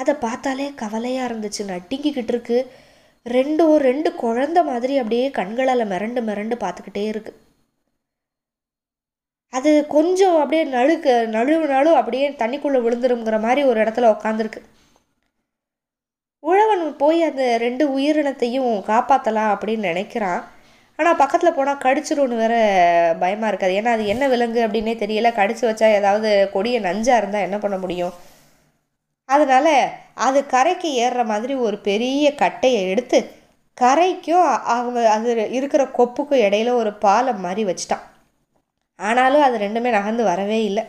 அதை 0.00 0.14
பார்த்தாலே 0.24 0.66
கவலையாக 0.82 1.28
இருந்துச்சு. 1.30 1.62
நட்டிங்கிக்கிட்டு 1.72 2.32
இருக்கு. 2.34 2.58
ரெண்டும் 3.26 3.74
ரெண்டு 3.88 4.10
குழந்தை 4.22 4.60
மாதிரி 4.70 4.94
அப்படியே 5.00 5.26
கண்களால் 5.38 5.90
மிரண்டு 5.92 6.20
மிரண்டு 6.28 6.56
பார்த்துக்கிட்டே 6.64 7.04
இருக்கு. 7.12 7.32
அது 9.52 9.70
கொஞ்சம் 9.94 10.36
அப்படியே 10.42 10.64
நழுக்க 10.76 11.08
நழுவுனாலும் 11.36 11.98
அப்படியே 12.00 12.26
தண்ணிக்குள்ளே 12.42 12.80
விழுந்துருங்கிற 12.86 13.38
மாதிரி 13.46 13.62
ஒரு 13.70 13.78
இடத்துல 13.84 14.10
உட்காந்துருக்கு 14.16 14.60
உழவன் 16.42 16.84
போய் 17.00 17.18
அந்த 17.28 17.44
ரெண்டு 17.64 17.84
உயிரினத்தையும் 17.96 18.68
காப்பாற்றலாம் 18.90 19.50
அப்படின்னு 19.54 19.88
நினைக்கிறான். 19.90 20.40
ஆனால் 20.98 21.18
பக்கத்தில் 21.22 21.56
போனால் 21.58 21.82
கடிச்சிரும்னு 21.84 22.36
வேற 22.42 22.54
பயமாக 23.22 23.50
இருக்காது. 23.52 23.74
ஏன்னா 23.80 23.92
அது 23.96 24.04
என்ன 24.14 24.24
விலங்கு 24.34 24.60
அப்படின்னே 24.66 24.94
தெரியல. 25.02 25.28
கடிச்சு 25.40 25.64
வச்சா 25.68 25.88
ஏதாவது 25.98 26.30
கொடிய 26.54 26.80
நஞ்சாக 26.88 27.20
இருந்தால் 27.20 27.46
என்ன 27.48 27.58
பண்ண 27.64 27.78
முடியும்? 27.84 28.14
அதனால் 29.34 29.74
அது 30.26 30.38
கரைக்கு 30.46 30.88
ஏறுற 31.04 31.22
மாதிரி 31.24 31.54
ஒரு 31.66 31.76
பெரிய 31.88 32.26
கட்டையை 32.34 32.80
எடுத்து 32.92 33.18
கரைக்கும் 33.80 34.46
அவங்க 34.74 34.98
அது 35.10 35.30
இருக்கிற 35.58 35.82
கொப்புக்கும் 35.98 36.42
இடையில 36.46 36.70
ஒரு 36.80 36.90
பாலம் 37.04 37.40
மாதிரி 37.40 37.62
வச்சிட்டான். 37.70 38.04
ஆனாலும் 38.98 39.44
அது 39.46 39.56
ரெண்டுமே 39.58 39.90
நகர்ந்து 39.90 40.24
வரவே 40.24 40.58
இல்லை. 40.64 40.84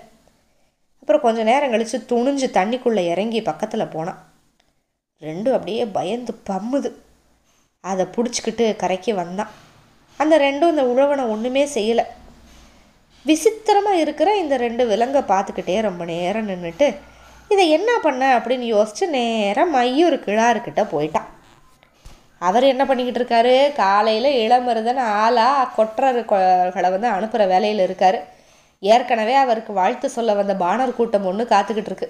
அப்புறம் 0.99 1.21
கொஞ்ச 1.21 1.43
நேரம் 1.43 1.73
கழித்து 1.73 1.97
துணிஞ்சு 2.09 2.47
தண்ணிக்குள்ளே 2.57 3.03
இறங்கி 3.13 3.41
பக்கத்தில் 3.41 3.91
போனான். 3.93 4.19
ரெண்டும் 5.21 5.55
அப்படியே 5.57 5.85
பயந்து 5.97 6.33
பம்முது. 6.49 6.89
அதை 7.83 8.05
பிடிச்சிக்கிட்டு 8.15 8.65
கரைக்கு 8.75 9.13
வந்தான். 9.21 9.51
அந்த 10.19 10.35
ரெண்டும் 10.47 10.73
இந்த 10.73 10.83
உழவனை 10.93 11.23
ஒன்றுமே 11.27 11.63
செய்யலை. 11.77 12.05
விசித்திரமாக 13.25 14.01
இருக்கிற 14.03 14.29
இந்த 14.43 14.55
ரெண்டு 14.57 14.83
விலங்கை 14.87 15.21
பார்த்துக்கிட்டே 15.21 15.81
ரொம்ப 15.81 16.03
நேரம் 16.05 16.49
நின்றுட்டு 16.49 16.87
இதை 17.53 17.65
என்ன 17.77 17.91
பண்ண 18.03 18.23
அப்படின்னு 18.37 18.67
யோசிச்சு 18.73 19.05
நேராக 19.15 19.71
மையூர் 19.75 20.15
கிழாருக்கிட்ட 20.25 20.81
போயிட்டான். 20.93 21.29
அவர் 22.47 22.65
என்ன 22.73 22.83
பண்ணிக்கிட்டு 22.89 23.19
இருக்காரு? 23.21 23.55
காலையில் 23.81 24.29
இளமருதன் 24.43 25.01
ஆளா 25.23 25.49
கொற்றர்களை 25.77 26.89
வந்து 26.95 27.09
அனுப்புகிற 27.15 27.45
வேலையில் 27.53 27.83
இருக்கார். 27.87 28.17
ஏற்கனவே 28.93 29.35
அவருக்கு 29.43 29.71
வாழ்த்து 29.79 30.07
சொல்ல 30.17 30.33
வந்த 30.39 30.53
பாணர் 30.63 30.97
கூட்டம் 30.99 31.27
ஒன்று 31.31 31.43
காத்துக்கிட்டு 31.53 31.91
இருக்கு. 31.91 32.07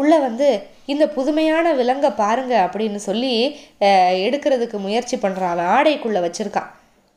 உள்ளே 0.00 0.18
வந்து 0.26 0.48
இந்த 0.92 1.04
புதுமையான 1.16 1.72
விலங்கை 1.80 2.10
பாருங்க 2.22 2.54
அப்படின்னு 2.66 3.00
சொல்லி 3.08 3.32
எடுக்கிறதுக்கு 4.26 4.78
முயற்சி 4.86 5.16
பண்ணுறான் 5.24 5.54
அவன் 5.54 5.70
ஆடைக்குள்ளே 5.76 6.20
வச்சுருக்கான். 6.26 6.70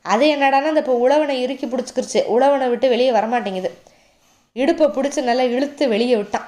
அது 0.04 0.24
என்னடான்னா 0.34 0.70
அந்த 0.72 0.82
இப்போ 0.84 0.96
உழவனை 1.04 1.36
இறுக்கி 1.44 1.66
பிடிச்சிக்கிருச்சு. 1.66 2.20
உழவனை 2.34 2.66
விட்டு 2.72 2.88
வெளியே 2.94 3.12
வரமாட்டேங்குது. 3.18 3.70
இடுப்பை 4.62 4.86
பிடிச்சி 4.96 5.20
நல்லா 5.28 5.44
இழுத்து 5.54 5.84
வெளியே 5.94 6.16
விட்டான். 6.18 6.43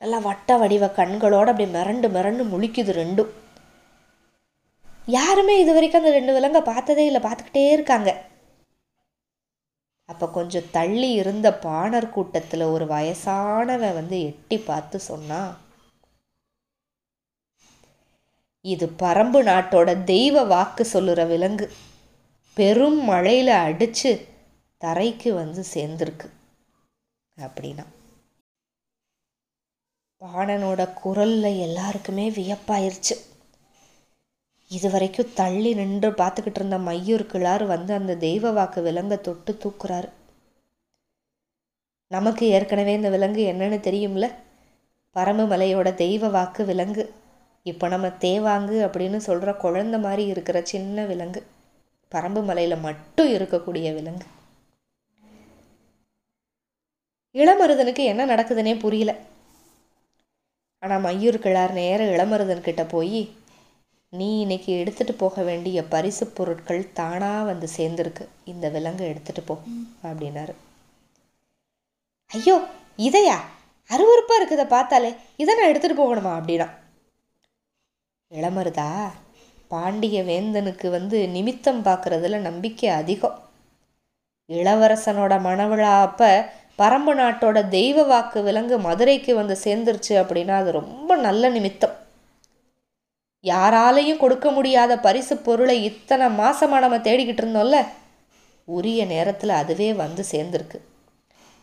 நல்லா 0.00 0.18
வட்ட 0.18 0.56
வடிவ 0.58 0.86
கண்களோடு 0.96 1.50
அப்படி 1.52 1.66
மிரண்டு 1.76 2.08
மிரண்டு 2.16 2.42
முழிக்குது 2.52 2.92
ரெண்டும். 3.02 3.30
யாருமே 5.16 5.54
இது 5.62 5.72
வரைக்கும் 5.76 6.00
அந்த 6.00 6.12
ரெண்டு 6.16 6.32
விலங்கை 6.36 6.62
பார்த்ததே 6.62 7.04
இல்லை 7.06 7.20
பார்த்துக்கிட்டே 7.26 7.64
இருக்காங்க. 7.72 8.10
அப்போ 10.12 10.26
கொஞ்சம் 10.28 10.68
தள்ளி 10.76 11.10
இருந்த 11.20 11.48
பாணர் 11.66 12.12
கூட்டத்தில் 12.16 12.64
ஒரு 12.74 12.84
வயசானவன் 12.86 13.96
வந்து 14.00 14.18
எட்டி 14.30 14.58
பார்த்து 14.58 15.00
சொன்னான் 15.10 15.52
இது 18.64 18.86
பரம்பு 19.02 19.40
நாட்டோட 19.50 19.90
தெய்வ 20.04 20.44
வாக்கு 20.54 20.84
சொல்லுற 20.92 21.20
விலங்கு. 21.28 21.66
பெரும் 22.56 23.00
மழையில் 23.10 23.54
அடித்து 23.66 24.12
தரைக்கு 24.84 25.30
வந்து 25.42 25.64
சேர்ந்துருக்கு. 25.74 26.28
அப்படின்னா 27.38 27.84
பாணனோட 30.20 30.94
குரலில் 30.94 31.58
எல்லாருக்குமே 31.58 32.30
வியப்பாயிருச்சு. 32.30 33.14
இது 34.68 34.90
வரைக்கும் 34.90 35.32
தள்ளி 35.34 35.74
நின்று 35.74 36.10
பார்த்துக்கிட்டு 36.10 36.54
இருந்த 36.54 36.78
மையூர் 36.78 37.24
கிளார் 37.32 37.66
வந்து 37.66 37.94
அந்த 37.94 38.16
தெய்வ 38.16 38.50
வாக்கு 38.50 38.82
விலங்கை 38.82 39.20
தொட்டு 39.20 39.58
தூக்குறாரு. 39.64 40.08
நமக்கு 42.08 42.46
ஏற்கனவே 42.46 42.92
இந்த 42.92 43.10
விலங்கு 43.10 43.52
என்னன்னு 43.52 43.78
தெரியும்ல? 43.88 44.34
பரம்பு 45.14 45.44
மலையோட 45.52 45.94
தெய்வ 45.94 46.28
வாக்கு 46.28 46.64
விலங்கு. 46.64 47.12
இப்போ 47.62 47.88
நம்ம 47.88 48.06
தேவாங்கு 48.06 48.76
அப்படின்னு 48.86 49.16
சொல்கிற 49.16 49.54
குழந்தை 49.54 50.00
மாதிரி 50.00 50.26
இருக்கிற 50.26 50.60
சின்ன 50.62 51.04
விலங்கு. 51.04 51.46
பரம்பு 52.10 52.44
மலையில் 52.44 52.76
மட்டும் 52.76 53.32
இருக்கக்கூடிய 53.32 53.94
விலங்கு. 53.94 54.26
இளமருதனுக்கு 57.34 58.04
என்ன 58.04 58.26
நடக்குதுன்னே 58.26 58.78
புரியல. 58.78 59.14
ஆனால் 60.82 61.00
மயூர் 61.00 61.38
கிழார் 61.38 61.72
நேர 61.72 62.00
இளமருதன் 62.04 62.60
கிட்ட 62.60 62.84
போய் 62.84 63.20
நீ 64.12 64.40
இன்னைக்கு 64.40 64.78
எடுத்துட்டு 64.78 65.14
போக 65.14 65.42
வேண்டிய 65.42 65.78
பரிசு 65.84 66.26
பொருட்கள் 66.26 66.92
தானாக 66.92 67.42
வந்து 67.42 67.68
சேர்ந்துருக்கு. 67.76 68.24
இந்த 68.44 68.68
விலங்கை 68.68 69.06
எடுத்துட்டு 69.08 69.42
போ 69.42 69.54
அப்படின்னாரு. 70.02 70.54
ஐயோ 72.30 72.56
இதையா? 72.98 73.36
அருவறுப்பாக 73.90 74.38
இருக்குதை 74.40 74.66
பார்த்தாலே 74.66 75.10
இதை 75.36 75.54
நான் 75.54 75.68
எடுத்துட்டு 75.68 75.98
போகணுமா? 75.98 76.32
அப்படின்னா. 76.38 76.68
இளமருதா 78.32 78.88
பாண்டிய 79.68 80.22
வேந்தனுக்கு 80.22 80.90
வந்து 80.90 81.28
நிமித்தம் 81.28 81.84
பார்க்குறதுல 81.84 82.38
நம்பிக்கை 82.38 82.88
அதிகம். 82.88 83.36
இளவரசனோட 84.50 85.34
மனவிழா 85.48 85.92
அப்ப 86.02 86.22
பரம்பு 86.78 87.12
நாட்டோட 87.20 87.68
தெய்வ 87.68 88.02
வாக்கு 88.02 88.42
விலங்கு 88.42 88.78
மதுரைக்கு 88.78 89.34
வந்து 89.34 89.56
சேர்ந்துருச்சு 89.64 90.08
அப்படின்னா 90.08 90.50
அது 90.50 90.70
ரொம்ப 90.72 91.16
நல்ல 91.16 91.48
நிமித்தம். 91.48 91.94
யாராலையும் 93.42 94.16
கொடுக்க 94.16 94.50
முடியாத 94.50 94.98
பரிசு 94.98 95.36
பொருளை 95.36 95.84
இத்தனை 95.84 96.26
மாசமாக 96.26 96.84
நம்ம 96.84 96.96
தேடிக்கிட்டு 96.96 97.42
இருந்தோம்ல? 97.44 97.86
உரிய 98.64 99.04
நேரத்தில் 99.04 99.48
அதுவே 99.48 99.92
வந்து 99.92 100.24
சேர்ந்துருக்கு. 100.30 100.78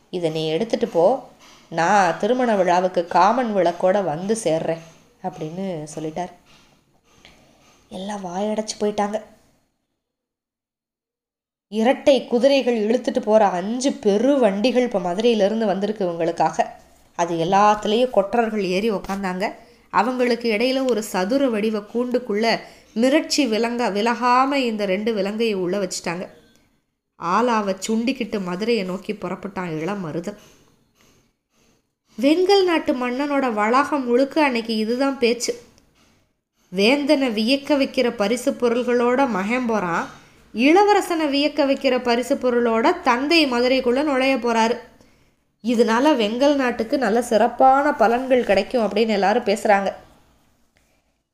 இதை 0.09 0.29
நீ 0.29 0.51
எடுத்துகிட்டு 0.51 0.85
போ. 0.85 1.05
நான் 1.69 2.17
திருமண 2.19 2.55
விழாவுக்கு 2.55 3.07
காமன் 3.07 3.55
விளக்கோட 3.55 4.03
வந்து 4.03 4.37
சேர்றேன் 4.43 4.83
அப்படின்னு 5.23 5.87
சொல்லிட்டார். 5.95 6.33
எல்லாம் 7.89 8.25
வாயடைச்சு 8.25 8.75
போயிட்டாங்க. 8.79 9.21
இரட்டை 11.77 12.15
குதிரைகள் 12.31 12.77
இழுத்துட்டு 12.85 13.21
போகிற 13.25 13.43
அஞ்சு 13.59 13.89
பெரு 14.05 14.31
வண்டிகள் 14.39 14.85
இப்போ 14.87 14.99
மதுரையிலேருந்து 14.99 15.65
வந்திருக்கு 15.65 16.03
இவங்களுக்காக. 16.07 16.65
அது 17.19 17.33
எல்லாத்துலேயும் 17.45 18.15
கொற்றர்கள் 18.17 18.63
ஏறி 18.75 18.89
உக்காந்தாங்க. 18.91 19.45
அவங்களுக்கு 19.93 20.47
இடையில 20.55 20.79
ஒரு 20.91 21.01
சதுர 21.03 21.47
வடிவ 21.49 21.79
கூண்டுக்குள்ள 21.93 22.45
மிரட்சி 22.95 23.43
விலங்க 23.53 23.83
விலகாமல் 23.97 24.65
இந்த 24.69 24.85
ரெண்டு 24.85 25.11
விலங்கையை 25.13 25.55
உள்ள 25.63 25.75
வச்சுட்டாங்க. 25.83 26.25
ஆலாவை 27.19 27.73
சுண்டிக்கிட்டு 27.87 28.37
மதுரையை 28.41 28.83
நோக்கி 28.85 29.13
புறப்பட்டான் 29.13 29.71
இளம் 29.81 30.03
மருதன் 30.05 30.39
வெண்கல் 32.17 32.65
நாட்டு 32.65 32.93
மன்னனோட 32.93 33.45
வளாகம் 33.53 34.05
முழுக்க 34.05 34.35
அன்னைக்கு 34.43 34.73
இதுதான் 34.77 35.17
பேச்சு. 35.17 35.53
வேந்தனை 36.71 37.29
வியக்க 37.39 37.77
வைக்கிற 37.77 38.07
பரிசு 38.21 38.51
பொருள்களோட 38.51 39.29
மகன் 39.29 39.65
போகிறான் 39.65 40.05
இளவரசனை 40.53 41.25
வியக்க 41.29 41.61
வைக்கிற 41.65 42.01
பரிசு 42.01 42.35
பொருளோட 42.35 42.85
தந்தை 43.03 43.39
மதுரைக்குள்ளே 43.45 44.03
நுழைய 44.03 44.35
போகிறாரு 44.37 44.75
இதனால 45.63 46.05
வெங்கல் 46.15 46.55
நாட்டுக்கு 46.55 46.97
நல்ல 46.97 47.21
சிறப்பான 47.21 47.91
பலன்கள் 47.91 48.47
கிடைக்கும் 48.49 48.85
அப்படின்னு 48.85 49.15
எல்லாரும் 49.17 49.47
பேசுகிறாங்க 49.49 49.89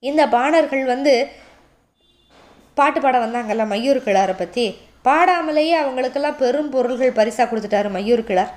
இந்த 0.04 0.28
பாணர்கள் 0.28 0.86
வந்து 0.86 1.14
பாட்டு 2.78 3.00
பாட 3.02 3.16
வந்தாங்கல்ல 3.20 3.66
மையூர் 3.68 4.06
கிழாரை 4.06 4.36
பற்றி 4.38 4.66
பாடாமலேயே 5.06 5.76
அவங்களுக்கெல்லாம் 5.82 6.38
பெரும் 6.38 6.70
பொருள்கள் 6.70 7.18
பரிசாக 7.18 7.48
கொடுத்துட்டாரு 7.50 7.90
மையூர் 7.96 8.28
கிழார். 8.30 8.54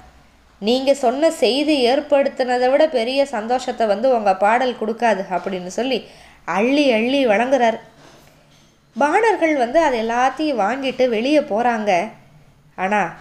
நீங்கள் 0.61 1.01
சொன்ன 1.05 1.31
செய்தி 1.31 1.75
ஏற்படுத்தினதை 1.91 2.71
விட 2.71 2.89
பெரிய 2.89 3.25
சந்தோஷத்தை 3.27 3.87
வந்து 3.87 4.09
உங்கள் 4.17 4.41
பாடல் 4.45 4.79
கொடுக்காது 4.81 5.23
அப்படின்னு 5.31 5.67
சொல்லி 5.67 5.99
அள்ளி 6.45 6.85
அள்ளி 6.93 7.27
வழங்குறாரு. 7.27 7.79
பாணர்கள் 8.97 9.55
வந்து 9.57 9.79
அது 9.85 9.97
எல்லாத்தையும் 10.03 10.63
வாங்கிட்டு 10.65 11.09
வெளியே 11.09 11.41
போகிறாங்க 11.41 11.93
ஆனால் 12.75 13.13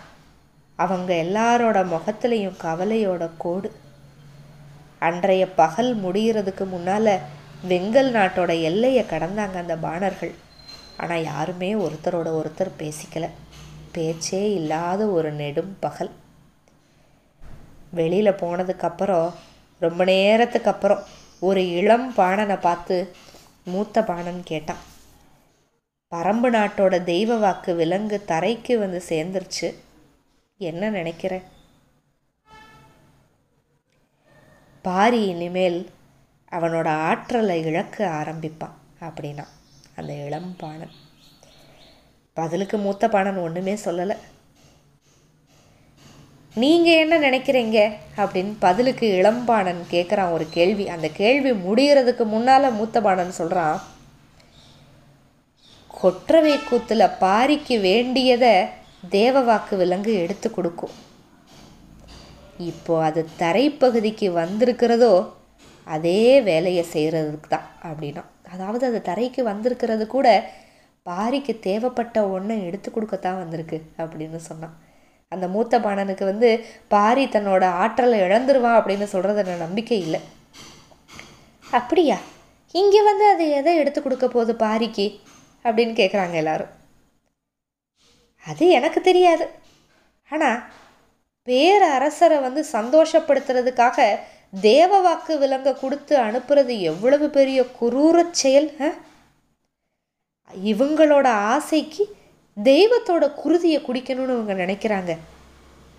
அவங்க 0.76 1.14
எல்லாரோட 1.14 1.80
முகத்துலேயும் 1.94 2.58
கவலையோட 2.64 3.30
கோடு. 3.38 3.70
அன்றைய 5.00 5.44
பகல் 5.50 5.92
முடிகிறதுக்கு 6.04 6.66
முன்னால் 6.66 7.14
வெங்கல் 7.68 8.10
நாட்டோட 8.18 8.52
எல்லையை 8.62 9.04
கடந்தாங்க 9.04 9.58
அந்த 9.64 9.76
பாணர்கள். 9.76 10.34
ஆனால் 10.98 11.24
யாருமே 11.24 11.74
ஒருத்தரோட 11.76 12.30
ஒருத்தர் 12.40 12.72
பேசிக்கல. 12.80 13.28
பேச்சே 13.92 14.54
இல்லாத 14.54 15.08
ஒரு 15.08 15.32
நெடும் 15.32 15.78
பகல். 15.80 16.12
வெளியில் 17.92 18.40
போனதுக்கப்புறம் 18.44 19.30
ரொம்ப 19.80 20.04
நேரத்துக்கு 20.04 20.70
அப்புறம் 20.70 21.04
ஒரு 21.40 21.62
இளம் 21.72 22.14
பாணனை 22.14 22.56
பார்த்து 22.56 23.16
மூத்த 23.64 24.04
பாணன் 24.04 24.42
கேட்டான். 24.44 24.82
பரம்பு 26.12 26.50
நாட்டோட 26.50 27.04
தெய்வ 27.04 27.36
வாக்கு 27.36 27.76
விலங்கு 27.76 28.24
தரைக்கு 28.28 28.78
வந்து 28.78 29.02
சேர்ந்துருச்சு. 29.10 29.74
என்ன 30.58 30.90
நினைக்கிற? 30.90 31.42
பாரி 34.82 35.26
இனிமேல் 35.26 35.90
அவனோட 36.52 36.88
ஆற்றலை 36.88 37.64
இழக்க 37.64 38.08
ஆரம்பிப்பான் 38.08 38.74
அப்படின்னா. 39.02 39.46
அந்த 39.96 40.14
இளம் 40.14 40.56
பாணன். 40.58 40.92
பதிலுக்கு 42.34 42.78
மூத்த 42.78 43.10
பாணன் 43.10 43.38
ஒன்றுமே 43.38 43.74
சொல்லலை. 43.74 44.18
நீங்கள் 46.56 46.98
என்ன 46.98 47.20
நினைக்கிறீங்க? 47.20 47.94
அப்படின்னு 48.18 48.56
பதிலுக்கு 48.60 49.08
இளம்பாணன் 49.08 49.82
கேட்குறான் 49.92 50.32
ஒரு 50.32 50.48
கேள்வி. 50.50 50.88
அந்த 50.88 51.08
கேள்வி 51.08 51.52
முடிகிறதுக்கு 51.52 52.26
முன்னால் 52.26 52.74
மூத்த 52.74 53.02
பாணன் 53.02 53.32
சொல்கிறான் 53.32 53.82
கொற்றவை 56.04 56.54
கூத்தில் 56.70 57.14
பாரிக்கு 57.24 57.76
வேண்டியதை 57.90 58.54
தேவவாக்கு 59.16 59.74
விலங்கு 59.82 60.14
எடுத்து 60.24 60.48
கொடுக்கும். 60.58 60.96
இப்போ 62.70 62.94
அது 63.08 63.22
தரைப்பகுதிக்கு 63.42 64.28
வந்திருக்கிறதோ 64.42 65.14
அதே 65.88 66.22
வேலையை 66.50 66.84
செய்கிறதுக்கு 66.94 67.50
தான் 67.54 67.68
அப்படின்னா. 67.90 68.24
அதாவது 68.54 68.84
அது 68.90 69.00
தரைக்கு 69.10 69.42
வந்திருக்கிறது 69.52 70.06
கூட 70.16 70.28
பாரிக்கு 71.10 71.54
தேவைப்பட்ட 71.68 72.18
ஒன்றை 72.36 72.56
எடுத்து 72.68 72.90
கொடுக்கத்தான் 72.90 73.40
வந்திருக்கு 73.42 73.78
அப்படின்னு 74.02 74.40
சொன்னான். 74.50 74.76
அந்த 75.32 75.46
மூத்த 75.54 75.76
பாணனுக்கு 75.86 76.26
வந்து 76.32 76.50
பாரி 76.94 77.24
தன்னோட 77.36 77.66
ஆற்றலை 77.84 78.18
இழந்துருவான் 78.28 78.78
அப்படின்னு 78.80 79.08
சொல்கிறது 79.14 79.64
நம்பிக்கை 79.66 80.00
இல்லை. 80.06 80.22
அப்படியா? 81.80 82.18
இங்கே 82.76 83.02
வந்து 83.10 83.26
அது 83.34 83.46
எதை 83.60 83.74
எடுத்து 83.82 84.00
கொடுக்க 84.02 84.26
போகுது 84.28 84.54
பாரிக்கு? 84.64 85.06
அப்படின்னு 85.64 85.94
கேட்குறாங்க 85.94 86.34
எல்லாரும். 86.34 86.68
அது 88.46 88.70
எனக்கு 88.70 89.02
தெரியாது. 89.02 89.50
ஆனால் 90.30 90.64
பேர 91.46 91.78
அரசரை 91.78 92.38
வந்து 92.38 92.66
சந்தோஷப்படுத்துறதுக்காக 92.72 94.18
தேவ 94.62 95.02
வாக்கு 95.02 95.40
விலங்க 95.40 95.80
கொடுத்து 95.80 96.18
அனுப்புறது 96.18 96.80
எவ்வளவு 96.80 97.30
பெரிய 97.30 97.66
குரூரச் 97.82 98.32
செயல் 98.32 98.76
ஆ? 98.82 98.86
இவங்களோட 100.66 101.26
ஆசைக்கு 101.28 102.16
தெய்வத்தோட 102.64 103.32
குருதியை 103.46 103.82
குடிக்கணும்னு 103.82 104.42
இவங்க 104.42 104.54
நினைக்கிறாங்க. 104.54 105.18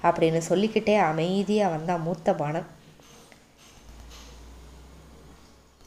அப்படின்னு 0.03 0.39
சொல்லிக்கிட்டே 0.39 0.97
அமைதியாக 0.97 1.77
வந்தான் 1.77 2.01
மூத்த 2.01 2.35
பானம் 2.35 2.81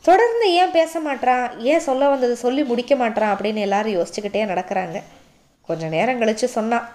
தொடர்ந்து 0.07 0.47
ஏன் 0.61 0.73
பேச 0.77 0.99
மாட்டான் 0.99 1.45
ஏன் 1.71 1.85
சொல்ல 1.87 2.09
வந்தது 2.09 2.35
சொல்லி 2.43 2.63
முடிக்க 2.71 2.93
மாட்டான் 2.95 3.31
அப்படின்னு 3.33 3.61
எல்லாரும் 3.67 3.95
யோசிச்சுக்கிட்டே 3.97 4.41
நடக்கிறாங்க. 4.51 4.97
கொஞ்ச 5.69 5.87
நேரம் 5.95 6.19
கழித்து 6.21 6.47
சொன்னான் 6.57 6.87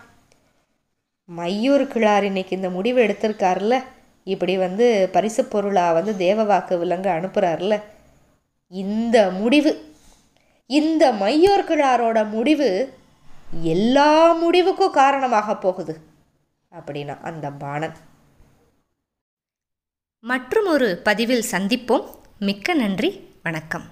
மையூர் 1.29 1.85
கிழார் 1.93 2.25
இன்னைக்கு 2.29 2.57
இந்த 2.57 2.71
முடிவு 2.77 2.99
எடுத்திருக்காருல்ல? 3.07 3.77
இப்படி 4.27 4.55
வந்து 4.65 4.87
பரிசு 5.13 5.43
பொருளாக 5.45 5.97
வந்து 5.99 6.13
தேவவாக்கு 6.25 6.75
விலங்கு 6.79 7.11
அனுப்புகிறாருல்ல 7.11 7.77
இந்த 8.73 9.17
முடிவு 9.41 9.73
இந்த 10.71 11.05
மையூர் 11.23 11.69
கிழாரோட 11.71 12.19
முடிவு 12.37 12.69
எல்லா 13.75 14.11
முடிவுக்கும் 14.43 14.97
காரணமாக 15.01 15.57
போகுது 15.65 15.95
அப்படின்னா 16.73 17.17
அந்த 17.31 17.47
பாணன். 17.63 17.97
மற்றும் 20.25 20.69
ஒரு 20.75 20.89
பதிவில் 21.09 21.51
சந்திப்போம். 21.53 22.07
மிக்க 22.43 22.74
நன்றி 22.74 23.28
வணக்கம். 23.43 23.86